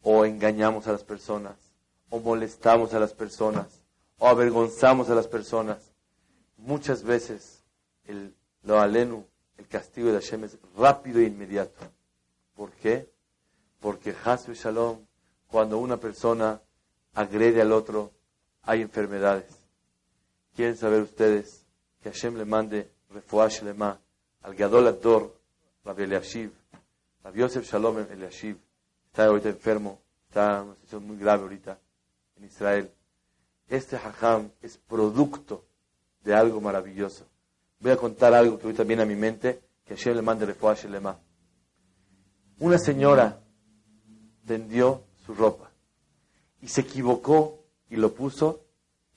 [0.00, 1.56] o engañamos a las personas,
[2.08, 3.82] o molestamos a las personas,
[4.16, 5.92] o avergonzamos a las personas.
[6.56, 7.64] Muchas veces
[8.04, 9.26] el lo alenu,
[9.58, 11.97] el castigo de Hashem es rápido e inmediato.
[12.58, 13.08] ¿Por qué?
[13.78, 15.06] Porque Hasu Shalom,
[15.46, 16.60] cuando una persona
[17.14, 18.10] agrede al otro,
[18.62, 19.46] hay enfermedades.
[20.56, 21.64] ¿Quieren saber ustedes
[22.02, 24.00] que Hashem le mande refuash lema
[24.42, 25.36] al Gadol Ador,
[25.84, 26.50] Rabbi Eliashiv,
[27.22, 28.58] Rabbi Yosef Shalom Eliashiv,
[29.06, 31.78] está ahorita enfermo, está en una situación muy grave ahorita
[32.38, 32.90] en Israel.
[33.68, 35.64] Este hajam es producto
[36.24, 37.24] de algo maravilloso.
[37.78, 40.86] Voy a contar algo que ahorita viene a mi mente, que Hashem le mande refuash
[40.86, 41.20] lema.
[42.60, 43.40] Una señora
[44.44, 45.70] vendió su ropa
[46.60, 48.64] y se equivocó y lo puso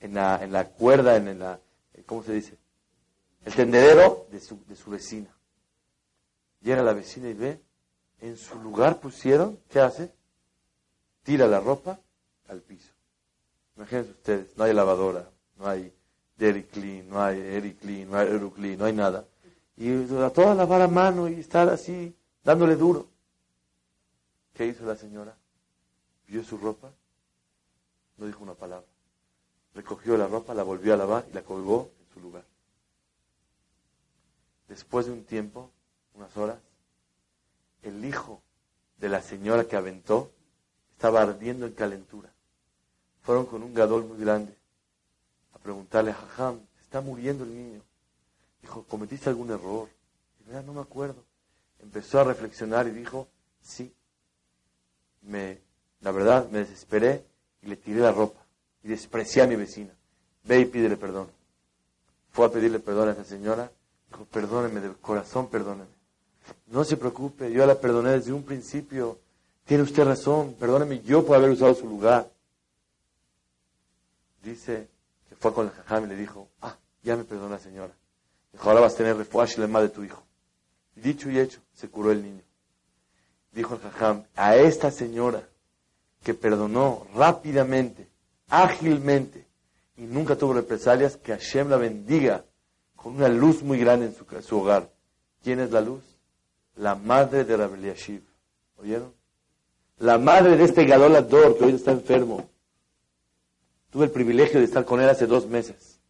[0.00, 1.58] en la, en la cuerda, en la,
[2.06, 2.58] ¿cómo se dice?
[3.44, 5.30] El tendedero de su, de su vecina.
[6.60, 7.60] Llega la vecina y ve,
[8.20, 10.12] en su lugar pusieron, ¿qué hace?
[11.24, 11.98] Tira la ropa
[12.48, 12.92] al piso.
[13.76, 15.92] Imagínense ustedes, no hay lavadora, no hay
[16.36, 19.24] Dairy Clean, no hay Eric Clean, no hay Clean, no hay nada.
[19.76, 22.14] Y a toda lavar a mano y estar así,
[22.44, 23.11] dándole duro.
[24.54, 25.36] ¿Qué hizo la señora?
[26.28, 26.92] Vio su ropa,
[28.16, 28.86] no dijo una palabra.
[29.74, 32.44] Recogió la ropa, la volvió a lavar y la colgó en su lugar.
[34.68, 35.70] Después de un tiempo,
[36.14, 36.58] unas horas,
[37.82, 38.42] el hijo
[38.98, 40.30] de la señora que aventó
[40.92, 42.32] estaba ardiendo en calentura.
[43.22, 44.56] Fueron con un gadol muy grande
[45.52, 47.82] a preguntarle, Jajam, está muriendo el niño.
[48.60, 49.88] Dijo, ¿cometiste algún error?
[50.46, 51.24] Dijo, no me acuerdo.
[51.80, 53.28] Empezó a reflexionar y dijo,
[53.60, 53.92] sí,
[55.22, 55.58] me,
[56.00, 57.24] la verdad, me desesperé
[57.62, 58.40] y le tiré la ropa
[58.82, 59.92] y desprecié a mi vecina.
[60.44, 61.28] Ve y pídele perdón.
[62.32, 63.70] Fue a pedirle perdón a esa señora.
[64.10, 65.90] Dijo, perdóneme, de corazón perdóneme.
[66.66, 69.18] No se preocupe, yo la perdoné desde un principio.
[69.64, 72.28] Tiene usted razón, perdóneme yo por haber usado su lugar.
[74.42, 74.88] Dice
[75.28, 77.92] que fue con el jajam y le dijo, ah, ya me perdona señora.
[78.52, 80.22] Dijo, ahora vas a tener refuash la de tu hijo.
[80.96, 82.42] Dicho y hecho, se curó el niño.
[83.52, 85.48] Dijo el jajam, a esta señora
[86.22, 88.08] que perdonó rápidamente,
[88.48, 89.46] ágilmente,
[89.96, 92.44] y nunca tuvo represalias, que Hashem la bendiga
[92.96, 94.90] con una luz muy grande en su, hogar.
[95.42, 96.02] ¿Quién es la luz?
[96.76, 98.22] La madre de Rabbi Yashiv.
[98.76, 99.12] ¿Oyeron?
[99.98, 102.48] La madre de este Gadol Ador, que hoy está enfermo.
[103.90, 106.00] Tuve el privilegio de estar con él hace dos meses.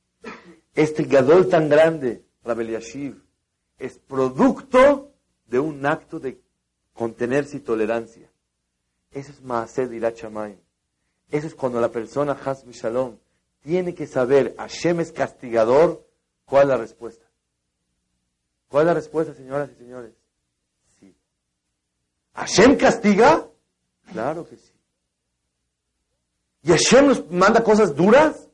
[0.74, 3.22] Este Gadol tan grande, Rabel Yashiv,
[3.78, 5.10] es producto
[5.46, 6.40] de un acto de
[6.94, 8.28] contenerse y tolerancia.
[9.10, 10.58] Eso es Maaseh de Irachamayim.
[11.30, 13.16] Eso es cuando la persona, Hasb Shalom,
[13.62, 16.06] tiene que saber, Hashem es castigador,
[16.44, 17.24] ¿cuál es la respuesta?
[18.68, 20.12] ¿Cuál es la respuesta, señoras y señores?
[20.98, 21.14] Sí.
[22.34, 23.46] ¿Hashem castiga?
[24.10, 24.72] Claro que sí.
[26.62, 28.48] ¿Y Hashem nos manda cosas duras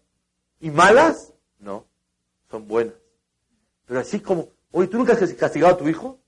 [0.61, 1.33] y malas?
[1.61, 1.85] No,
[2.51, 2.95] son buenas.
[3.87, 6.19] Pero así como, oye, ¿tú nunca has castigado a tu hijo?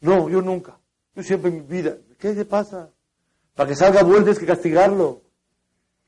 [0.00, 0.79] No, yo nunca.
[1.14, 1.96] Yo siempre en mi vida.
[2.18, 2.90] ¿Qué le pasa?
[3.54, 5.22] Para que salga bueno tienes que castigarlo.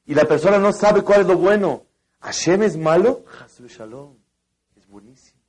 [0.07, 1.85] Y la persona no sabe cuál es lo bueno.
[2.21, 3.25] Hashem es malo,
[3.69, 4.17] Shalom.
[4.77, 5.41] Es buenísimo.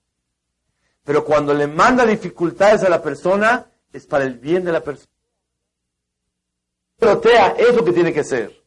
[1.03, 5.11] Pero cuando le manda dificultades a la persona, es para el bien de la persona.
[6.97, 8.63] Protea, es lo que tiene que ser.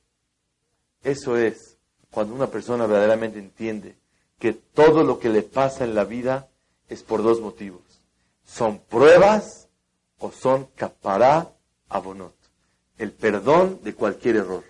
[1.02, 1.78] Eso es
[2.10, 3.96] cuando una persona verdaderamente entiende
[4.38, 6.48] que todo lo que le pasa en la vida
[6.88, 7.82] es por dos motivos.
[8.44, 9.65] Son pruebas
[10.18, 11.52] o son capará
[11.88, 12.34] abonot.
[12.98, 14.64] El perdón de cualquier error.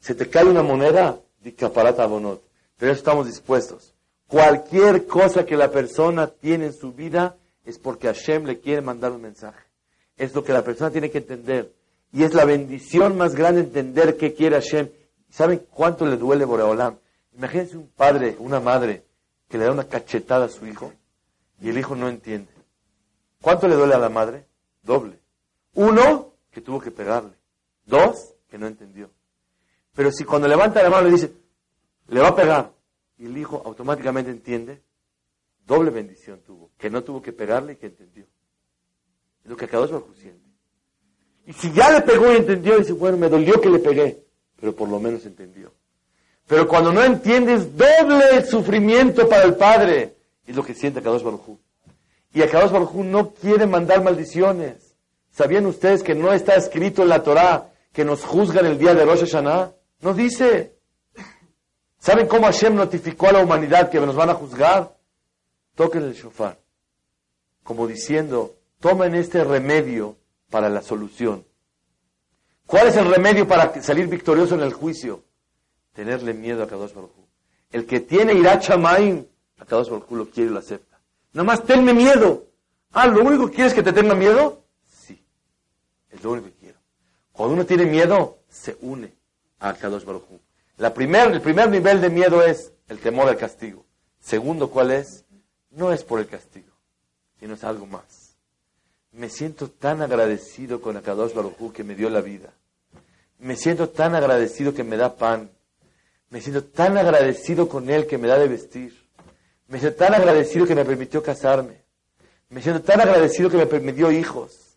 [0.00, 2.42] Se te cae una moneda, di capará abonot.
[2.76, 3.94] Pero estamos dispuestos.
[4.26, 9.12] Cualquier cosa que la persona tiene en su vida es porque Hashem le quiere mandar
[9.12, 9.64] un mensaje.
[10.16, 11.72] Es lo que la persona tiene que entender.
[12.12, 14.88] Y es la bendición más grande entender qué quiere Hashem.
[15.30, 16.98] ¿Saben cuánto le duele Boreolam?
[17.36, 19.04] Imagínense un padre, una madre,
[19.48, 20.92] que le da una cachetada a su hijo
[21.60, 22.50] y el hijo no entiende.
[23.40, 24.44] ¿Cuánto le duele a la madre?
[24.82, 25.18] Doble.
[25.74, 27.34] Uno, que tuvo que pegarle.
[27.84, 29.10] Dos, que no entendió.
[29.94, 31.32] Pero si cuando levanta la mano le dice,
[32.08, 32.72] le va a pegar,
[33.18, 34.82] y el hijo automáticamente entiende,
[35.66, 38.24] doble bendición tuvo, que no tuvo que pegarle y que entendió.
[39.44, 40.48] Es lo que acabó su siente.
[41.46, 44.22] Y si ya le pegó y entendió, dice, bueno, me dolió que le pegué,
[44.60, 45.72] pero por lo menos entendió.
[46.46, 50.16] Pero cuando no entiendes, doble sufrimiento para el padre.
[50.46, 51.58] Es lo que siente Akadosh Baruj
[52.32, 54.96] Y Akadosh Baruj no quiere mandar maldiciones.
[55.30, 59.04] ¿Sabían ustedes que no está escrito en la Torah que nos juzgan el día de
[59.04, 59.72] Rosh Hashanah?
[60.00, 60.76] No dice.
[61.98, 64.96] ¿Saben cómo Hashem notificó a la humanidad que nos van a juzgar?
[65.74, 66.58] Toquen el shofar.
[67.62, 70.16] Como diciendo, tomen este remedio
[70.50, 71.44] para la solución.
[72.66, 75.22] ¿Cuál es el remedio para salir victorioso en el juicio?
[75.94, 77.10] Tenerle miedo a Kadosh Baruj
[77.70, 79.26] El que tiene irachamayim,
[79.58, 80.87] a Kadosh Baruj lo quiere y lo acepta.
[81.38, 82.48] Nada más tenme miedo.
[82.90, 84.64] Ah, ¿lo único que quieres que te tenga miedo?
[84.82, 85.24] Sí.
[86.10, 86.78] Es lo único que quiero.
[87.30, 89.14] Cuando uno tiene miedo, se une
[89.60, 90.24] a Kadosh Baruj
[90.78, 93.86] la primer, el primer nivel de miedo es el temor al castigo.
[94.18, 95.26] Segundo, ¿cuál es?
[95.70, 96.72] No es por el castigo,
[97.38, 98.36] sino es algo más.
[99.12, 102.52] Me siento tan agradecido con Akadosh Baruj que me dio la vida.
[103.38, 105.52] Me siento tan agradecido que me da pan.
[106.30, 108.97] Me siento tan agradecido con Él que me da de vestir.
[109.68, 111.82] Me siento tan agradecido que me permitió casarme.
[112.48, 114.68] Me siento tan agradecido que me permitió hijos.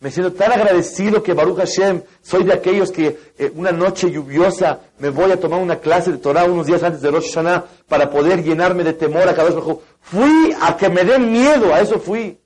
[0.00, 4.80] Me siento tan agradecido que Baruch Hashem, soy de aquellos que eh, una noche lluviosa
[4.98, 8.10] me voy a tomar una clase de Torah unos días antes de Rosh Hashanah para
[8.10, 9.80] poder llenarme de temor a cada vez mejor.
[10.00, 12.36] Fui a que me den miedo, a eso fui.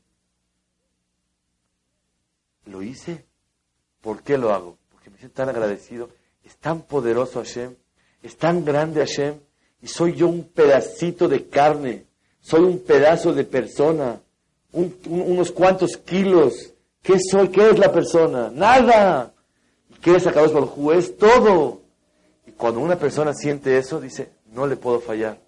[2.66, 3.24] Lo hice.
[4.02, 4.76] ¿Por qué lo hago?
[4.90, 6.10] Porque me siento tan agradecido.
[6.44, 7.74] Es tan poderoso Hashem,
[8.22, 9.40] es tan grande Hashem,
[9.82, 12.04] y soy yo un pedacito de carne,
[12.40, 14.20] soy un pedazo de persona,
[14.72, 16.72] unos cuantos kilos
[17.06, 17.50] ¿Qué soy?
[17.50, 18.50] ¿Qué es la persona?
[18.52, 19.32] Nada.
[20.02, 21.82] ¿Qué es Akadosh Baruj Es todo.
[22.44, 25.38] Y cuando una persona siente eso, dice, no le puedo fallar.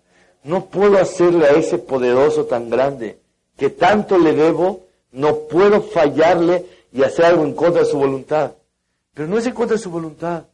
[0.45, 3.19] No puedo hacerle a ese poderoso tan grande
[3.57, 8.53] que tanto le debo, no puedo fallarle y hacer algo en contra de su voluntad.
[9.13, 10.45] Pero no es en contra de su voluntad.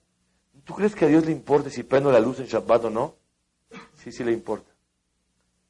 [0.64, 3.14] ¿Tú crees que a Dios le importa si prendo la luz en Shabbat o no?
[4.04, 4.70] Sí, sí le importa.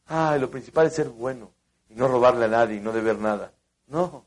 [0.09, 1.53] Ah, lo principal es ser bueno
[1.89, 3.53] y no robarle a nadie y no deber nada.
[3.87, 4.25] No.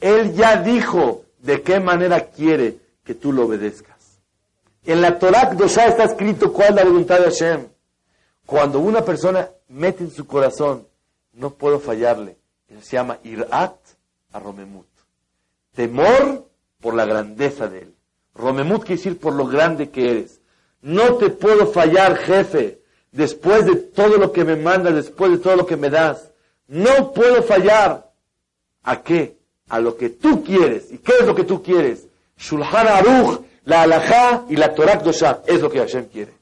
[0.00, 4.20] Él ya dijo de qué manera quiere que tú lo obedezcas.
[4.84, 7.66] En la Torah ya está escrito cuál es la voluntad de Hashem.
[8.46, 10.86] Cuando una persona mete en su corazón,
[11.32, 12.38] no puedo fallarle.
[12.68, 13.76] Eso se llama irat
[14.32, 14.86] a romemut.
[15.74, 16.48] Temor
[16.80, 17.94] por la grandeza de él.
[18.34, 20.40] Romemut quiere decir por lo grande que eres.
[20.82, 22.83] No te puedo fallar, jefe,
[23.14, 26.30] después de todo lo que me mandas, después de todo lo que me das.
[26.68, 28.12] No puedo fallar.
[28.82, 29.38] ¿A qué?
[29.68, 30.90] a lo que tú quieres.
[30.90, 32.06] ¿Y qué es lo que tú quieres?
[32.36, 35.40] Shulchan Aruch, la Alajá y la Torah Dosha.
[35.46, 36.32] Es lo que Hashem quiere.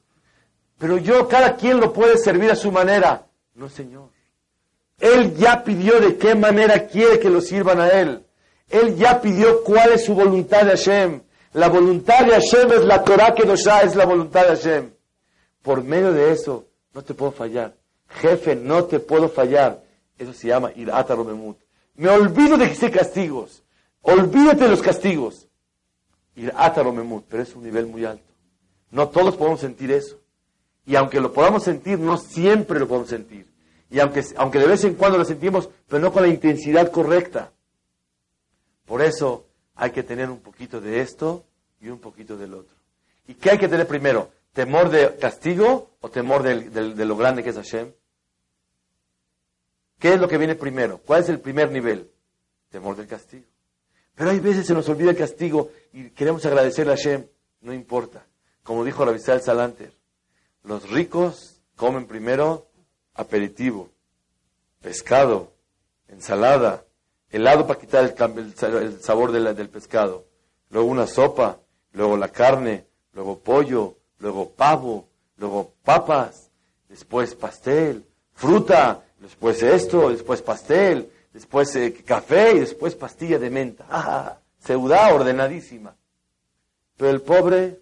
[0.78, 3.26] Pero yo, cada quien lo puede servir a su manera.
[3.54, 4.08] No, Señor.
[4.98, 8.24] Él ya pidió de qué manera quiere que lo sirvan a Él.
[8.68, 11.20] Él ya pidió cuál es su voluntad de Hashem.
[11.52, 14.90] La voluntad de Hashem es la Torah que Dosha, es la voluntad de Hashem.
[15.62, 17.76] Por medio de eso, no te puedo fallar.
[18.08, 19.82] Jefe, no te puedo fallar.
[20.18, 21.58] Eso se llama Irata Romemut.
[21.94, 23.62] Me olvido de que sé castigos.
[24.02, 25.48] Olvídate de los castigos.
[26.34, 28.32] Ir ataromemut, pero es un nivel muy alto.
[28.90, 30.18] No todos podemos sentir eso.
[30.84, 33.46] Y aunque lo podamos sentir, no siempre lo podemos sentir.
[33.90, 37.52] Y aunque, aunque de vez en cuando lo sentimos, pero no con la intensidad correcta.
[38.86, 41.44] Por eso hay que tener un poquito de esto
[41.80, 42.74] y un poquito del otro.
[43.28, 44.30] ¿Y qué hay que tener primero?
[44.52, 47.92] ¿Temor de castigo o temor de lo grande que es Hashem?
[49.98, 50.98] ¿Qué es lo que viene primero?
[50.98, 52.10] ¿Cuál es el primer nivel?
[52.70, 53.46] Temor del castigo.
[54.14, 57.26] Pero hay veces se nos olvida el castigo y queremos agradecerle a Hashem.
[57.60, 58.26] No importa.
[58.62, 59.92] Como dijo la Visal Salanter,
[60.64, 62.68] los ricos comen primero
[63.14, 63.90] aperitivo,
[64.80, 65.52] pescado,
[66.08, 66.84] ensalada,
[67.30, 70.26] helado para quitar el, sabor del pescado,
[70.70, 71.58] luego una sopa,
[71.92, 76.48] luego la carne, luego pollo, luego pavo, luego papas,
[76.88, 83.84] después pastel, fruta, después esto, después pastel, después eh, café y después pastilla de menta.
[83.90, 84.38] ¡Ah!
[84.60, 85.96] Ciudad ordenadísima.
[86.96, 87.80] Pero el pobre,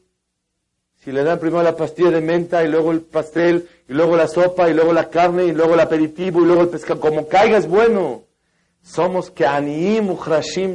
[1.04, 4.26] si le dan primero la pastilla de menta y luego el pastel y luego la
[4.26, 7.58] sopa y luego la carne y luego el aperitivo y luego el pescado, como caiga
[7.58, 8.22] es bueno.
[8.82, 10.16] Somos que aniim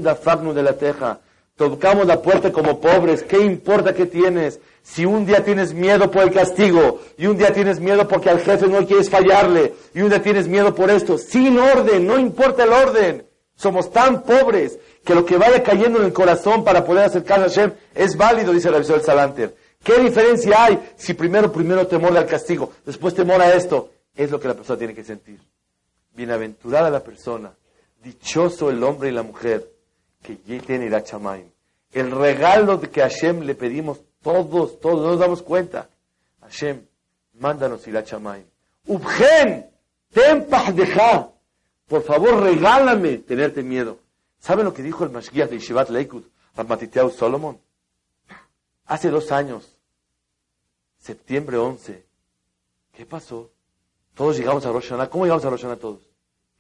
[0.03, 1.22] da de la teja.
[1.55, 3.24] Tocamos la puerta como pobres.
[3.24, 4.59] ¿Qué importa que tienes?
[4.86, 8.40] Si un día tienes miedo por el castigo, y un día tienes miedo porque al
[8.40, 12.66] jefe no quieres fallarle, y un día tienes miedo por esto, sin orden, no importa
[12.66, 13.26] el orden.
[13.56, 17.44] Somos tan pobres que lo que vaya cayendo en el corazón para poder acercar a
[17.50, 19.56] Hashem es válido, dice el del Salanter.
[19.84, 23.90] ¿Qué diferencia hay si primero, primero temor al castigo, después temor a esto?
[24.16, 25.40] Es lo que la persona tiene que sentir.
[26.14, 27.56] Bienaventurada la persona,
[28.04, 29.68] dichoso el hombre y la mujer
[30.22, 31.50] que tiene Irachamaim.
[31.92, 35.88] El regalo que Hashem le pedimos todos, todos, no nos damos cuenta.
[36.42, 36.84] Hashem,
[37.34, 38.44] mándanos Irachamaim.
[38.88, 39.70] Ubgen,
[40.12, 41.30] tempah deja.
[41.88, 44.00] Por favor, regálame tenerte miedo.
[44.40, 46.24] ¿Saben lo que dijo el Mashgiach de Yeshivat Leikud,
[46.56, 47.60] Ramatiteau Solomon?
[48.88, 49.78] Hace dos años,
[50.98, 52.04] septiembre 11,
[52.94, 53.52] ¿qué pasó?
[54.16, 56.02] Todos llegamos a Rosh ¿Cómo llegamos a Rosh todos?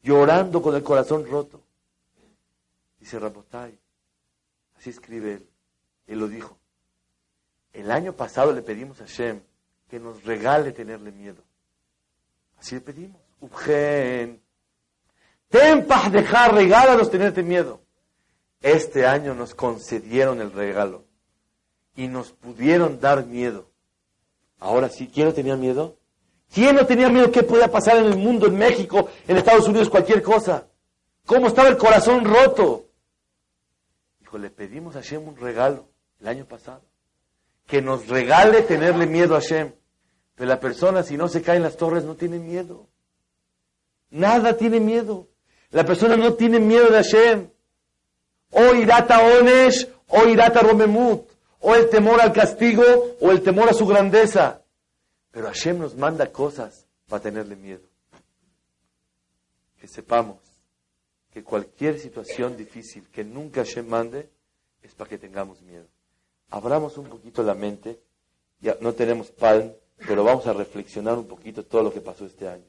[0.03, 1.61] Llorando con el corazón roto.
[2.99, 3.75] Dice Rabotai,
[4.77, 5.49] así escribe él,
[6.05, 6.57] él lo dijo.
[7.75, 9.41] El año pasado le pedimos a Shem
[9.89, 11.43] que nos regale tenerle miedo.
[12.57, 13.21] Así le pedimos.
[13.41, 14.41] Ubgen.
[15.49, 17.81] Tempah dejar, regálanos tenerte miedo.
[18.61, 21.03] Este año nos concedieron el regalo
[21.95, 23.69] y nos pudieron dar miedo.
[24.59, 25.97] Ahora sí, ¿quién no tenía miedo?
[26.51, 29.89] ¿Quién no tenía miedo qué podía pasar en el mundo, en México, en Estados Unidos,
[29.89, 30.67] cualquier cosa?
[31.25, 32.85] ¿Cómo estaba el corazón roto?
[34.37, 35.87] le pedimos a Hashem un regalo
[36.19, 36.81] el año pasado.
[37.67, 39.73] Que nos regale tenerle miedo a Hashem.
[40.35, 42.87] Pero la persona, si no se cae en las torres, no tiene miedo.
[44.09, 45.27] Nada tiene miedo.
[45.71, 47.49] La persona no tiene miedo de Hashem.
[48.51, 51.29] O irata onesh, o irata romemut.
[51.59, 52.83] O el temor al castigo,
[53.19, 54.61] o el temor a su grandeza.
[55.31, 57.83] Pero Hashem nos manda cosas para tenerle miedo.
[59.77, 60.37] Que sepamos
[61.33, 64.29] que cualquier situación difícil que nunca Hashem mande
[64.81, 65.87] es para que tengamos miedo.
[66.55, 67.99] Abramos un poquito la mente,
[68.61, 69.75] ya no tenemos pan,
[70.07, 72.63] pero vamos a reflexionar un poquito todo lo que pasó este año.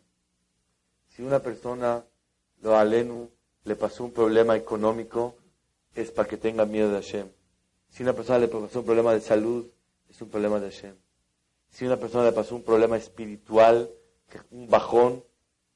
[1.11, 2.05] Si una persona,
[2.63, 3.31] lo alenu,
[3.63, 5.37] le pasó un problema económico,
[5.95, 7.29] es para que tenga miedo de Hashem.
[7.89, 9.69] Si una persona le pasó un problema de salud,
[10.11, 10.97] es un problema de Hashem.
[11.71, 13.89] Si una persona le pasó un problema espiritual,
[14.51, 15.23] un bajón,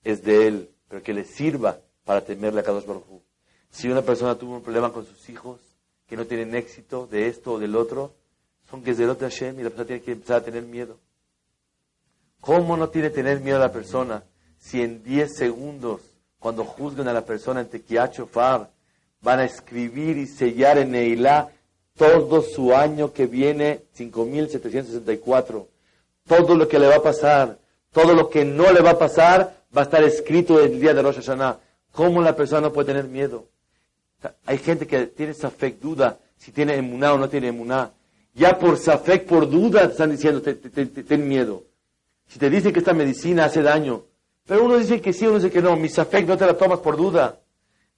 [0.02, 3.22] es de él, pero que le sirva para temerle a Kadosh Baruj
[3.70, 5.69] Si una persona tuvo un problema con sus hijos,
[6.10, 8.12] que no tienen éxito de esto o del otro,
[8.68, 10.98] son que es del otro Hashem y la persona tiene que empezar a tener miedo.
[12.40, 14.24] ¿Cómo no tiene que tener miedo a la persona
[14.58, 16.00] si en 10 segundos,
[16.40, 18.70] cuando juzgan a la persona en Tequiacho Far,
[19.20, 21.52] van a escribir y sellar en Neilá
[21.96, 25.68] todo su año que viene, 5764,
[26.26, 27.58] todo lo que le va a pasar,
[27.92, 31.02] todo lo que no le va a pasar, va a estar escrito el día de
[31.02, 31.60] Rosh Hashanah.
[31.92, 33.46] ¿Cómo la persona no puede tener miedo?
[34.46, 37.92] Hay gente que tiene fe duda si tiene emuná o no tiene emuná.
[38.34, 41.64] Ya por safek, por duda, están diciendo, ten miedo.
[42.26, 44.04] Si te dicen que esta medicina hace daño,
[44.46, 46.80] pero uno dice que sí, uno dice que no, mi safek no te la tomas
[46.80, 47.40] por duda.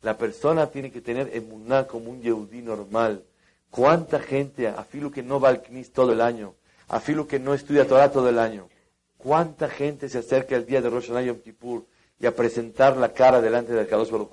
[0.03, 3.23] La persona tiene que tener emuná como un yehudí normal.
[3.71, 6.55] ¿Cuánta gente, a filo que no va al knis todo el año,
[6.89, 8.69] a filo que no estudia Torah todo el año,
[9.17, 11.87] cuánta gente se acerca el día de Rosh Hashanah Yom Kippur
[12.19, 14.31] y a presentar la cara delante del Kadosh Baruch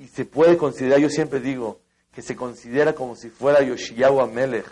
[0.00, 1.78] Y se puede considerar, yo siempre digo,
[2.12, 4.66] que se considera como si fuera Yoshiyahu Amelech,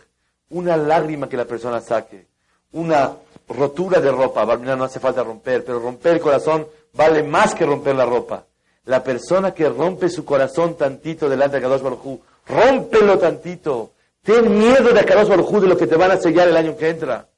[0.50, 2.26] una lágrima que la persona saque,
[2.72, 3.12] una
[3.46, 7.94] rotura de ropa, no hace falta romper, pero romper el corazón vale más que romper
[7.94, 8.46] la ropa.
[8.86, 13.92] La persona que rompe su corazón tantito delante de Kadosh Baruj rómpelo tantito,
[14.28, 16.90] Ten miedo de Akadosh Baruj de lo que te van a sellar el año que
[16.90, 17.28] entra.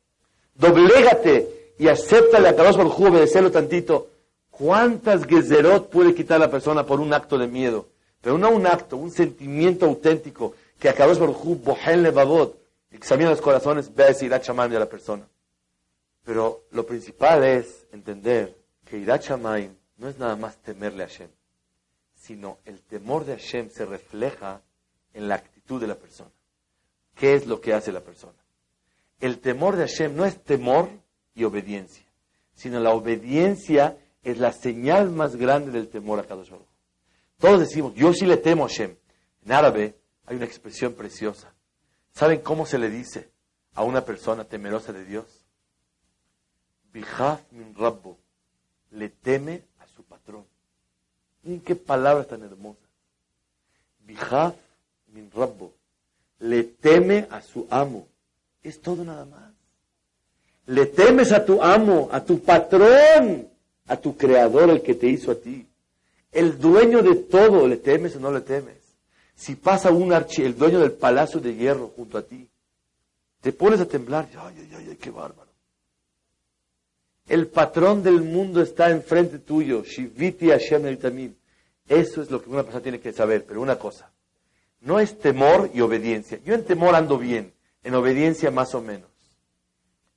[0.55, 4.09] Doblégate y acéptale a Akadosh Baruj obedecerlo tantito.
[4.61, 7.89] ¿Cuántas gezerot puede quitar la persona por un acto de miedo?
[8.21, 13.41] Pero no un acto, un sentimiento auténtico que Akadosh Baruj Hu, Bohen Levavot, examina los
[13.41, 15.27] corazones, ve a decir de la persona.
[16.27, 18.55] Pero lo principal es entender
[18.85, 21.31] que Irat no es nada más temerle a Hashem,
[22.15, 24.61] sino el temor de Hashem se refleja
[25.15, 26.33] en la actitud de la persona.
[27.15, 28.37] ¿Qué es lo que hace la persona?
[29.21, 30.91] El temor de Hashem no es temor
[31.35, 32.05] y obediencia,
[32.53, 36.67] sino la obediencia es la señal más grande del temor a Kadosh Baruch.
[37.39, 38.95] Todos decimos, yo sí le temo a Hashem.
[39.45, 39.95] En árabe
[40.27, 41.53] hay una expresión preciosa.
[42.13, 43.31] ¿Saben cómo se le dice
[43.75, 45.25] a una persona temerosa de Dios?
[46.93, 48.19] Bijaf min rabbo.
[48.91, 50.45] Le teme a su patrón.
[51.43, 52.89] Miren qué palabras tan hermosas.
[54.01, 54.55] Bijaf
[55.09, 55.73] min rabbo.
[56.41, 58.07] Le teme a su amo.
[58.63, 59.53] Es todo nada más.
[60.67, 63.50] Le temes a tu amo, a tu patrón,
[63.91, 65.67] a tu creador, el que te hizo a ti.
[66.31, 68.77] El dueño de todo, ¿le temes o no le temes?
[69.35, 72.49] Si pasa un archi, el dueño del palacio de hierro junto a ti,
[73.41, 74.29] te pones a temblar.
[74.39, 75.51] Ay, ay, ay, qué bárbaro.
[77.27, 79.83] El patrón del mundo está enfrente tuyo.
[79.83, 80.87] Shiviti Hashem
[81.89, 83.45] Eso es lo que una persona tiene que saber.
[83.45, 84.13] Pero una cosa,
[84.83, 86.39] no es temor y obediencia.
[86.45, 89.11] Yo en temor ando bien, en obediencia más o menos.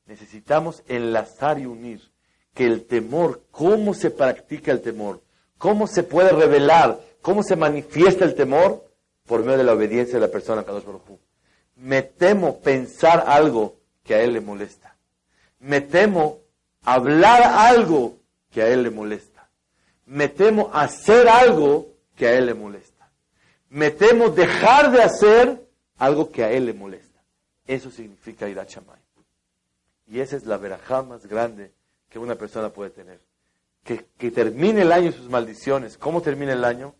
[0.05, 2.12] Necesitamos enlazar y unir
[2.53, 5.21] que el temor, cómo se practica el temor,
[5.57, 8.85] cómo se puede revelar, cómo se manifiesta el temor
[9.25, 11.19] por medio de la obediencia de la persona Kadosh Baruj
[11.75, 14.95] Me temo pensar algo que a él le molesta.
[15.59, 16.39] Me temo
[16.83, 18.17] hablar algo
[18.51, 19.49] que a él le molesta.
[20.05, 23.09] Me temo hacer algo que a él le molesta.
[23.69, 25.65] Me temo dejar de hacer
[25.97, 27.23] algo que a él le molesta.
[27.65, 28.99] Eso significa ir a Chamay.
[30.05, 31.71] Y esa es la verajá más grande
[32.13, 33.19] que una persona puede tener.
[33.83, 35.97] Que, que termine el año sus maldiciones.
[35.97, 36.93] ¿Cómo termina el año?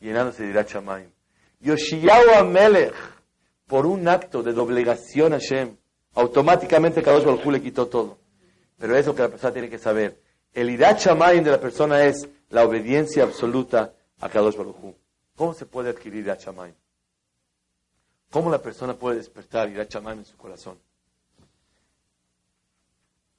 [0.00, 1.10] Llenándose de Irat Shamayim.
[1.58, 2.94] Yoshiyahu Amelech,
[3.66, 5.76] por un acto de doblegación a Hashem,
[6.14, 8.18] automáticamente Kadosh Baruj le quitó todo.
[8.78, 10.22] Pero eso que la persona tiene que saber.
[10.52, 14.94] El Irat Shamayim de la persona es la obediencia absoluta a Kadosh Baruj
[15.34, 16.76] ¿Cómo se puede adquirir Irat Shamayim?
[18.30, 20.78] ¿Cómo la persona puede despertar Irat Shamayim en su corazón?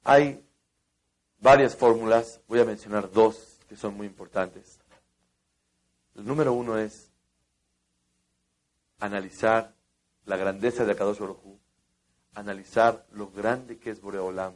[0.03, 0.43] Hay
[1.43, 4.79] varias fórmulas, voy a mencionar dos que son muy importantes.
[6.15, 7.11] El número uno es
[8.99, 9.75] analizar
[10.25, 11.59] la grandeza de Akadosh Baruj
[12.35, 14.53] analizar lo grande que es Boreolam,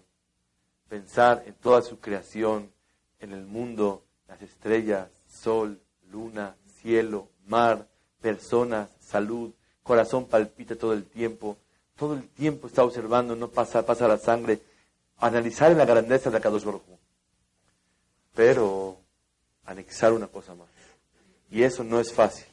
[0.89, 2.71] pensar en toda su creación,
[3.19, 5.79] en el mundo, las estrellas, sol,
[6.09, 7.88] luna, cielo, mar,
[8.21, 9.51] personas, salud,
[9.83, 11.57] corazón palpita todo el tiempo,
[11.97, 14.59] todo el tiempo está observando, no pasa, pasa la sangre,
[15.18, 16.84] analizar en la grandeza de Akadosh Baruj
[18.34, 18.99] Pero
[19.65, 20.70] anexar una cosa más.
[21.49, 22.45] Y eso no es fácil.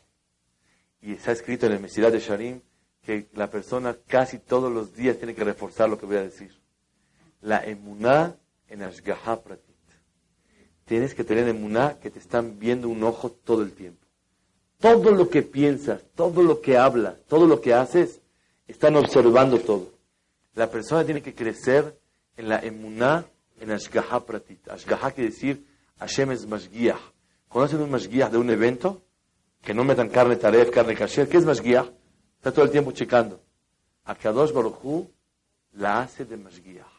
[1.01, 2.61] Y está escrito en el Mesidad de Sharim
[3.03, 6.65] que la persona casi todos los días tiene que reforzar lo que voy a decir
[7.45, 8.37] la emuná
[8.69, 9.75] en Ashgaha Pratit.
[10.87, 14.07] Tienes que tener emuná que te están viendo un ojo todo el tiempo.
[14.81, 18.21] Todo lo que piensas, todo lo que hablas, todo lo que haces,
[18.67, 19.93] están observando todo.
[20.55, 21.99] La persona tiene que crecer
[22.37, 23.25] en la emuná
[23.61, 24.69] en Ashgaha Pratit.
[24.69, 25.65] Ashgaha quiere decir
[25.99, 27.01] Hashem es Mashgiach.
[27.49, 29.03] ¿Conocen un Mashgiach de un evento?
[29.63, 31.29] Que no metan carne taref, carne kasher.
[31.29, 31.89] ¿Qué es Mashgiach?
[32.37, 33.41] Está todo el tiempo checando.
[34.05, 35.09] Akadosh Baruch
[35.73, 36.95] la hace de Mashgiach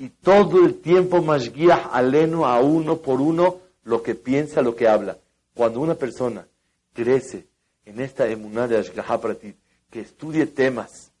[0.00, 1.22] y todo el tiempo
[1.54, 5.18] guía aleno a uno por uno lo que piensa, lo que habla.
[5.54, 6.46] Cuando una persona
[6.94, 7.46] crece
[7.84, 9.56] en esta emuná de Ashgaha Pratit,
[9.90, 11.12] que estudie temas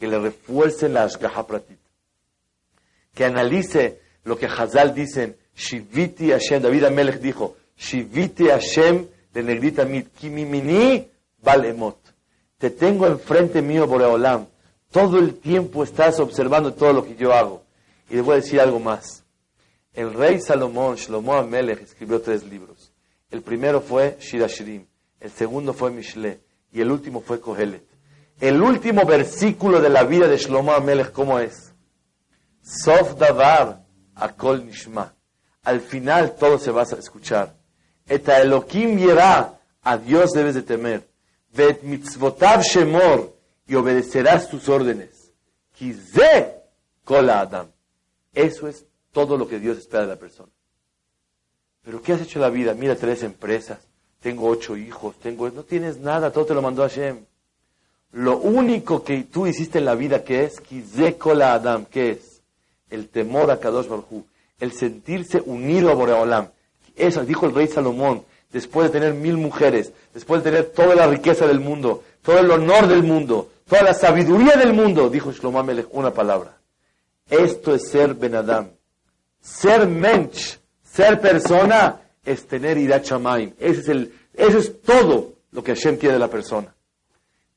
[0.00, 1.78] que le refuercen la Ashgaha Pratit,
[3.14, 9.84] que analice lo que Hazal dicen, Shiviti Hashem, David Amelech dijo, Shiviti Hashem de negrita
[9.84, 11.08] mit, kimimini
[11.42, 11.98] balemot.
[12.58, 14.46] Te tengo enfrente mío, Boreolam.
[14.90, 17.62] Todo el tiempo estás observando todo lo que yo hago.
[18.08, 19.24] Y les voy a decir algo más.
[19.92, 22.92] El rey Salomón, Shlomo Amelech, escribió tres libros.
[23.30, 24.86] El primero fue Shirashirim,
[25.20, 26.40] el segundo fue Mishle
[26.72, 27.84] y el último fue Kohelet.
[28.40, 31.73] El último versículo de la vida de Shlomo Amelech, ¿cómo es?
[32.64, 33.84] Sof Davar,
[34.16, 35.12] Akol Nishma.
[35.64, 37.54] Al final todo se va a escuchar.
[38.06, 41.06] Elohim yera, a Dios debes de temer.
[41.52, 43.34] Vet mitzvotav shemor,
[43.66, 45.32] y obedecerás tus órdenes.
[45.72, 46.62] Kize
[47.04, 47.68] kol Adam.
[48.32, 50.50] Eso es todo lo que Dios espera de la persona.
[51.82, 52.74] Pero ¿qué has hecho en la vida?
[52.74, 53.78] Mira, tres empresas,
[54.20, 55.50] tengo ocho hijos, tengo...
[55.50, 57.24] No tienes nada, todo te lo mandó Hashem.
[58.12, 60.62] Lo único que tú hiciste en la vida que es,
[61.26, 62.33] la Adam, que es
[62.94, 64.24] el temor a Kadosh Baruj
[64.60, 66.48] el sentirse unido a Boreolam.
[66.96, 71.06] Eso dijo el rey Salomón, después de tener mil mujeres, después de tener toda la
[71.06, 75.58] riqueza del mundo, todo el honor del mundo, toda la sabiduría del mundo, dijo Shlomo
[75.58, 76.56] Amelech una palabra.
[77.28, 78.68] Esto es ser Ben Adam.
[79.40, 83.52] Ser mensch, ser persona, es tener irachamaim.
[83.58, 86.74] Ese es el, eso es todo lo que Hashem quiere de la persona.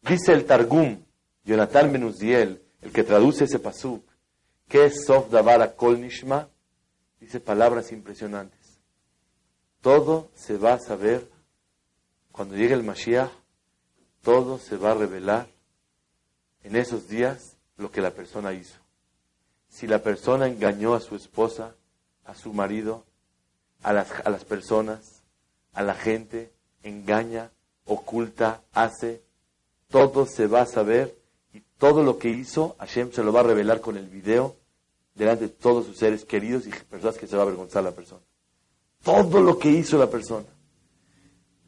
[0.02, 0.98] Dice el Targum,
[1.46, 4.04] Jonathan Menuziel, el que traduce ese pasuk,
[4.68, 6.50] que Sof Davara Kol Nishma,
[7.20, 8.80] dice palabras impresionantes.
[9.82, 11.28] Todo se va a saber
[12.32, 13.32] cuando llegue el Mashiach,
[14.22, 15.48] todo se va a revelar
[16.64, 18.78] en esos días lo que la persona hizo.
[19.70, 21.76] Si la persona engañó a su esposa,
[22.26, 23.06] a su marido,
[23.84, 25.24] a las, a las personas,
[25.74, 26.52] a la gente,
[26.84, 27.52] engaña,
[27.86, 29.22] oculta, hace,
[29.90, 31.18] todo se va a saber
[31.54, 34.57] y todo lo que hizo, Hashem se lo va a revelar con el video
[35.18, 38.22] delante de todos sus seres queridos y personas que se va a avergonzar la persona.
[39.04, 40.46] Todo lo que hizo la persona.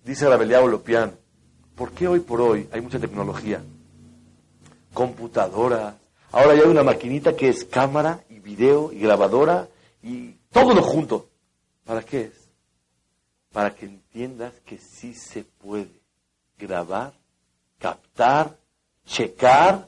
[0.04, 1.16] Dice Rabeliao Lopian,
[1.76, 3.64] ¿por qué hoy por hoy hay mucha tecnología?
[4.94, 5.96] Computadoras.
[6.32, 9.68] Ahora ya hay una maquinita que es cámara y video y grabadora
[10.04, 11.28] y todo lo junto.
[11.86, 12.50] ¿Para qué es?
[13.52, 15.90] Para que entiendas que sí se puede
[16.58, 17.14] grabar,
[17.80, 18.58] captar,
[19.06, 19.88] checar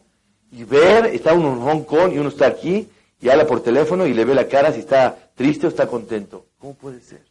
[0.52, 1.06] y ver.
[1.08, 2.88] Está uno en Hong Kong y uno está aquí
[3.22, 6.48] y habla por teléfono y le ve la cara si está triste o está contento.
[6.60, 7.22] ¿Cómo puede ser?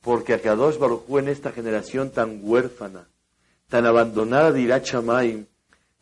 [0.00, 3.08] Porque Akadosh Baruj en esta generación tan huérfana,
[3.68, 5.46] tan abandonada de Irachamayim,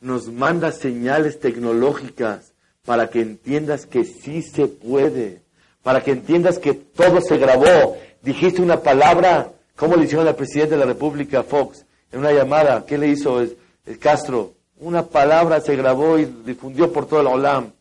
[0.00, 2.52] nos manda señales tecnológicas
[2.84, 5.42] para que entiendas que sí se puede
[5.88, 7.96] para que entiendas que todo se grabó.
[8.22, 12.84] Dijiste una palabra, ¿cómo le hicieron al presidente de la República, Fox, en una llamada?
[12.84, 13.56] ¿Qué le hizo el,
[13.98, 14.52] Castro?
[14.80, 17.72] Una palabra se grabó y difundió por todo el Olam.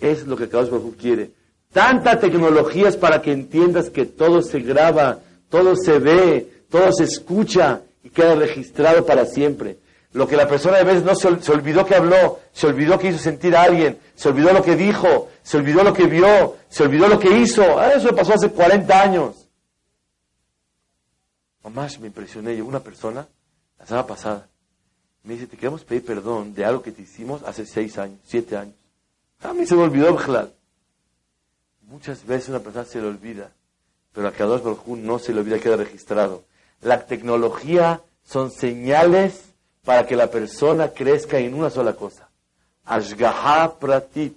[0.00, 1.30] Es lo que Carlos Bajú quiere.
[1.72, 5.20] Tanta tecnología es para que entiendas que todo se graba,
[5.50, 9.78] todo se ve, todo se escucha y queda registrado para siempre.
[10.12, 13.18] Lo que la persona a veces no se, olvidó que habló, se olvidó que hizo
[13.18, 17.08] sentir a alguien, se olvidó lo que dijo, se olvidó lo que vio, se olvidó
[17.08, 17.78] lo que hizo.
[17.78, 19.48] Ah, eso pasó hace 40 años.
[21.62, 22.64] Mamás, me impresioné yo.
[22.64, 23.28] Una persona,
[23.78, 24.48] la semana pasada,
[25.22, 28.56] me dice, te queremos pedir perdón de algo que te hicimos hace 6 años, 7
[28.56, 28.74] años.
[29.42, 30.16] A mí se me olvidó,
[31.82, 33.50] Muchas veces una persona se le olvida,
[34.12, 36.44] pero a Kadosh Baruj no se le olvida, queda registrado.
[36.82, 39.44] La tecnología son señales
[39.84, 42.28] para que la persona crezca en una sola cosa.
[42.84, 44.36] Ashgaha pratit.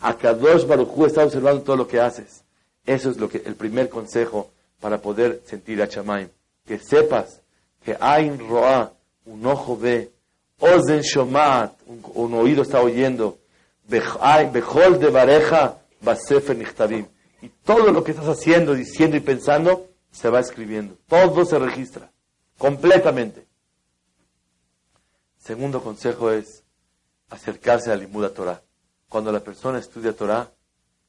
[0.00, 2.42] Akadosh Baruchu está observando todo lo que haces.
[2.84, 4.50] Eso es lo que, el primer consejo
[4.80, 6.28] para poder sentir a Chamaim.
[6.66, 7.40] Que sepas
[7.84, 8.92] que Ain Roa,
[9.24, 10.10] un ojo ve,
[10.58, 13.38] Ozen Shomat, un, oído está oyendo,
[13.88, 17.06] Bechol de Bareja, Basefer Nichtabim.
[17.42, 20.96] Y todo lo que estás haciendo, diciendo y pensando, se va escribiendo.
[21.08, 22.10] Todo se registra.
[22.58, 23.46] Completamente.
[25.38, 26.64] Segundo consejo es
[27.30, 28.62] acercarse al Limuda Torah.
[29.08, 30.50] Cuando la persona estudia Torah,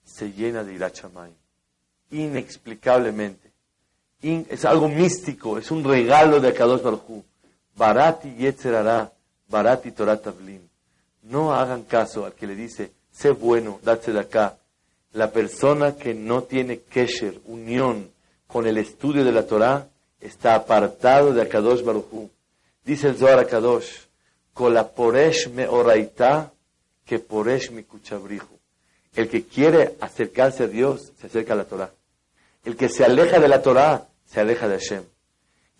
[0.03, 1.33] se llena de irachamay.
[2.11, 3.51] Inexplicablemente.
[4.21, 7.23] es algo místico, es un regalo de Akadosh Baruj
[7.75, 9.11] Barati Yetzerara,
[9.49, 10.66] Barati Torah Tavlim.
[11.29, 14.57] No hagan caso al que le dice, sé bueno, date de acá.
[15.11, 18.09] La persona que no tiene kesher, unión
[18.47, 19.87] con el estudio de la Torah,
[20.21, 22.29] está apartado de Akadosh Baruj
[22.85, 24.07] Dice el Zohar Akadosh,
[24.95, 26.53] poresh me oraita
[27.05, 28.57] que poresh mi kuchabrihu.
[29.13, 31.91] El que quiere acercarse a Dios se acerca a la Torah.
[32.63, 35.03] El que se aleja de la Torah se aleja de Hashem.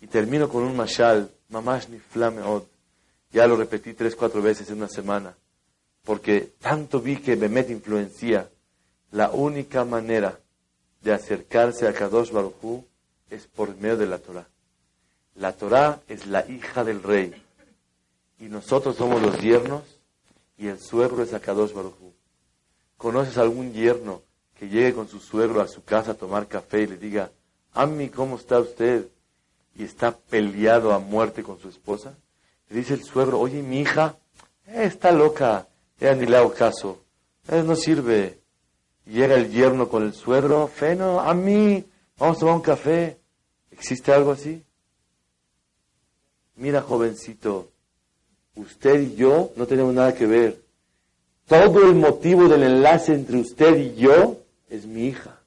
[0.00, 1.98] Y termino con un mashal, mamash ni
[2.44, 2.64] od.
[3.30, 5.34] Ya lo repetí tres, cuatro veces en una semana.
[6.04, 8.48] Porque tanto vi que Bemet influencia.
[9.10, 10.38] La única manera
[11.02, 12.84] de acercarse a Kadosh Baruj
[13.30, 14.48] es por medio de la Torah.
[15.34, 17.32] La Torah es la hija del rey
[18.40, 19.82] y nosotros somos los yernos
[20.56, 21.94] y el suegro es Akadosh Baruj
[22.96, 24.22] ¿Conoces algún yerno
[24.58, 27.30] que llegue con su suegro a su casa a tomar café y le diga,
[27.72, 29.06] Ami, ¿cómo está usted?
[29.76, 32.16] Y está peleado a muerte con su esposa.
[32.70, 34.16] Le dice el suegro, oye, mi hija
[34.66, 37.00] eh, está loca, ya ni le hago caso,
[37.48, 38.38] eh, no sirve.
[39.06, 41.82] Llega el yerno con el suegro, feno, a mí,
[42.18, 43.16] vamos a tomar un café.
[43.70, 44.62] ¿Existe algo así?
[46.56, 47.70] Mira, jovencito,
[48.56, 50.60] usted y yo no tenemos nada que ver.
[51.46, 54.36] Todo el motivo del enlace entre usted y yo
[54.68, 55.38] es mi hija.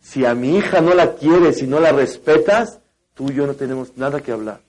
[0.00, 2.80] Si a mi hija no la quieres y no la respetas,
[3.14, 4.65] tú y yo no tenemos nada que hablar.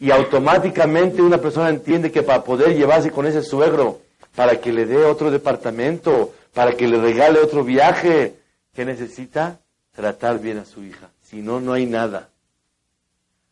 [0.00, 4.00] Y automáticamente una persona entiende que para poder llevarse con ese suegro,
[4.34, 8.34] para que le dé otro departamento, para que le regale otro viaje,
[8.74, 9.60] ¿qué necesita?
[9.94, 11.10] Tratar bien a su hija.
[11.22, 12.30] Si no, no hay nada.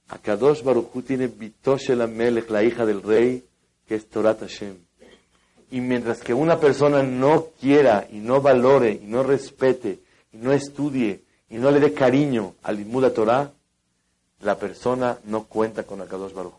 [0.09, 3.45] Akadosh Baruchu tiene Bitosh Melech, la hija del rey,
[3.86, 4.76] que es Torah Hashem.
[5.70, 10.01] Y mientras que una persona no quiera y no valore y no respete
[10.32, 13.53] y no estudie y no le dé cariño al Limuda Torah,
[14.43, 16.55] la persona no cuenta con Akadosh Baruj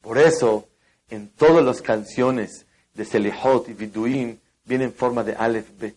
[0.00, 0.66] Por eso,
[1.08, 5.96] en todas las canciones de Selihot y Viduim viene en forma de Aleph Bet.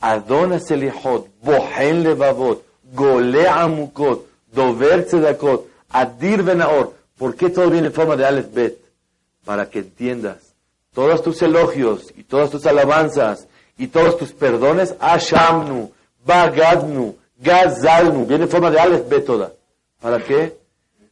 [0.00, 6.94] Adona Selihot, Bohen Levavot, Gole Amukot, Dover Tzedakot, Adir Benaor.
[7.16, 8.78] ¿Por qué todo viene en forma de Aleph Bet?
[9.44, 10.54] Para que entiendas
[10.94, 13.46] todos tus elogios y todas tus alabanzas
[13.78, 15.90] y todos tus perdones, Ashamnu,
[16.24, 19.52] Bagadnu, Gazalnu, viene en forma de Aleph Bet toda.
[20.00, 20.58] ¿Para qué?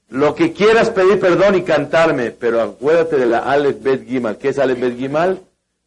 [0.09, 4.39] Lo que quieras pedir perdón y cantarme, pero acuérdate de la Aleph Bet Gimal.
[4.39, 5.41] ¿Qué es Aleph Bet Gimal?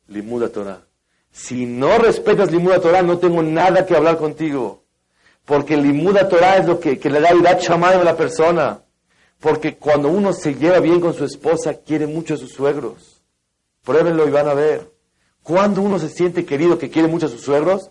[0.08, 0.82] Limuda Torah.
[1.32, 4.84] Si no respetas Limuda Torah, no tengo nada que hablar contigo.
[5.46, 8.82] Porque Limuda Torah es lo que, le da Irat Shamayim a la persona.
[9.40, 13.24] Porque cuando uno se lleva bien con su esposa, quiere mucho a sus suegros.
[13.84, 14.92] Pruébenlo y van a ver.
[15.42, 17.90] Cuando uno se siente querido, que quiere mucho a sus suegros,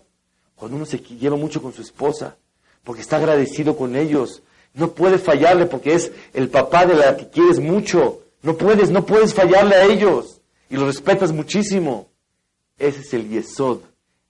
[0.55, 2.37] cuando uno se lleva mucho con su esposa,
[2.85, 4.43] porque está agradecido con ellos.
[4.73, 8.21] No puedes fallarle porque es el papá de la que quieres mucho.
[8.41, 10.41] No puedes, no puedes fallarle a ellos.
[10.69, 12.09] Y lo respetas muchísimo.
[12.77, 13.79] Ese es el Yesod.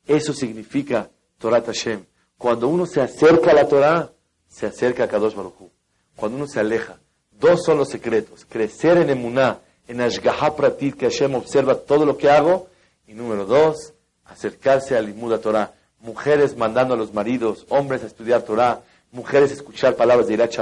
[0.07, 2.03] Eso significa Torah Hashem.
[2.37, 4.11] Cuando uno se acerca a la Torah,
[4.49, 5.69] se acerca a Kadosh Baruj
[6.15, 6.99] Cuando uno se aleja,
[7.39, 8.45] dos son los secretos.
[8.49, 12.69] Crecer en Emuná en Ashgaha Pratit, que Hashem observa todo lo que hago.
[13.07, 13.93] Y número dos,
[14.25, 15.73] acercarse al Limuda Torah.
[15.99, 18.81] Mujeres mandando a los maridos, hombres a estudiar Torah,
[19.11, 20.55] mujeres escuchar palabras de Irat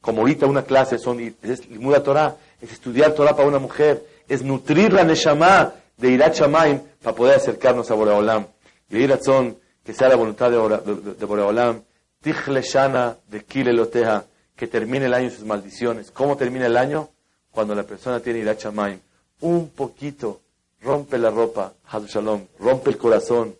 [0.00, 4.42] Como ahorita una clase son, es Limuda Torah, es estudiar Torah para una mujer, es
[4.42, 8.46] nutrir la Neshama de Irat para poder acercarnos a Boreolam.
[8.90, 11.82] Y Irat son, que sea la voluntad de, de, Boreolam,
[12.20, 14.24] Tichle Shana de Kile Loteja,
[14.56, 16.10] que termine el año sus maldiciones.
[16.10, 17.08] ¿Cómo termina el año?
[17.52, 18.98] cuando la persona tiene irachamaim,
[19.42, 20.40] un poquito,
[20.80, 21.74] rompe la ropa,
[22.08, 23.54] Shalom, rompe el corazón,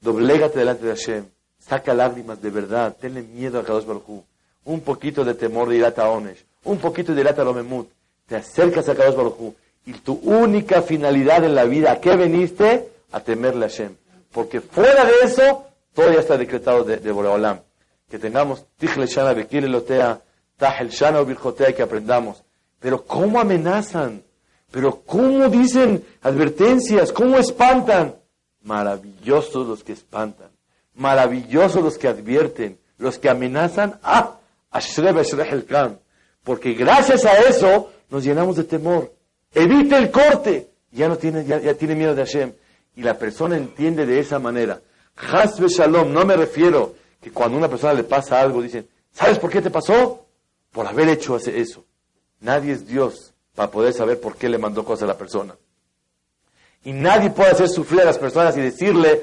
[0.00, 1.24] doblégate delante de Hashem,
[1.66, 4.22] saca lágrimas de verdad, tenle miedo a Kadosh Baruj
[4.64, 7.88] un poquito de temor de Irata Onesh, un poquito de Irata Lomemut,
[8.26, 9.54] te acercas a Kadosh Baruj
[9.84, 12.88] y tu única finalidad en la vida, ¿a qué veniste?
[13.12, 13.94] A temerle a Hashem.
[14.32, 15.64] Porque fuera de eso,
[15.94, 17.60] todo ya está decretado de, de Boreolam.
[18.10, 20.20] Que tengamos Tichle Shana Bekile Lotea,
[20.56, 22.42] Tahel Shana Birjotea, que aprendamos
[22.86, 24.22] pero ¿cómo amenazan?
[24.70, 27.12] Pero ¿cómo dicen advertencias?
[27.12, 28.16] ¿Cómo espantan?
[28.62, 30.48] Maravillosos los que espantan.
[30.96, 32.78] Maravillosos los que advierten.
[32.98, 33.98] Los que amenazan.
[34.02, 34.38] Ah,
[34.70, 35.98] Ashreb el
[36.42, 39.12] Porque gracias a eso nos llenamos de temor.
[39.52, 40.68] Evite el corte.
[40.92, 42.52] Ya no tiene, ya, tiene miedo de Hashem.
[42.96, 44.80] Y la persona entiende de esa manera.
[45.16, 49.50] Hasbe Shalom, no me refiero que cuando una persona le pasa algo, dicen, ¿sabes por
[49.50, 50.26] qué te pasó?
[50.72, 51.84] Por haber hecho eso.
[52.40, 55.56] Nadie es Dios para poder saber por qué le mandó cosas a la persona.
[56.84, 59.22] Y nadie puede hacer sufrir a las personas y decirle,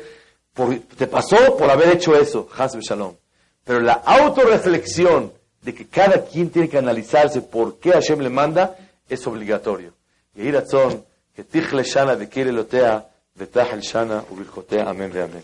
[0.98, 3.16] te pasó por haber hecho eso, Hasbe Shalom.
[3.64, 5.32] Pero la autorreflexión
[5.62, 8.76] de que cada quien tiene que analizarse por qué Hashem le manda
[9.08, 9.94] es obligatorio.
[10.36, 11.06] Y razón
[11.36, 15.44] que tichle shana de quiere lotea, betah el shana ubiljotea, amén, amén.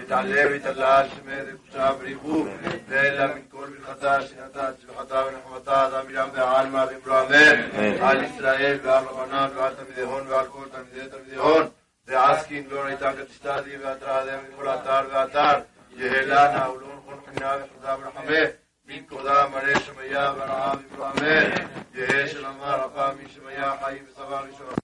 [0.00, 2.46] ותואר ושבח ונושא ונדל ותעלה ותעלה שמד וקושה בריחו
[2.88, 9.04] ואלה מן כל ברכתה שנתת שבחתה ונחמתה אדם מילה ועלמא ואמרו אמן על ישראל ועל
[9.04, 11.68] רבנן ועל תלמידיהון ועל כל תלמידי תלמידיהון
[12.06, 15.58] ועסקין לא ראיתם כתשתתי והתרעתם מכל אתר ואתר
[15.96, 18.40] יהלה נעולון כל חמינה וחדה ורחמה
[18.86, 21.50] מן כבודה מראה שמיה ורעם אמרו אמן
[21.94, 24.79] יהא שלמה רבה משמיה חיים וסבא ראשון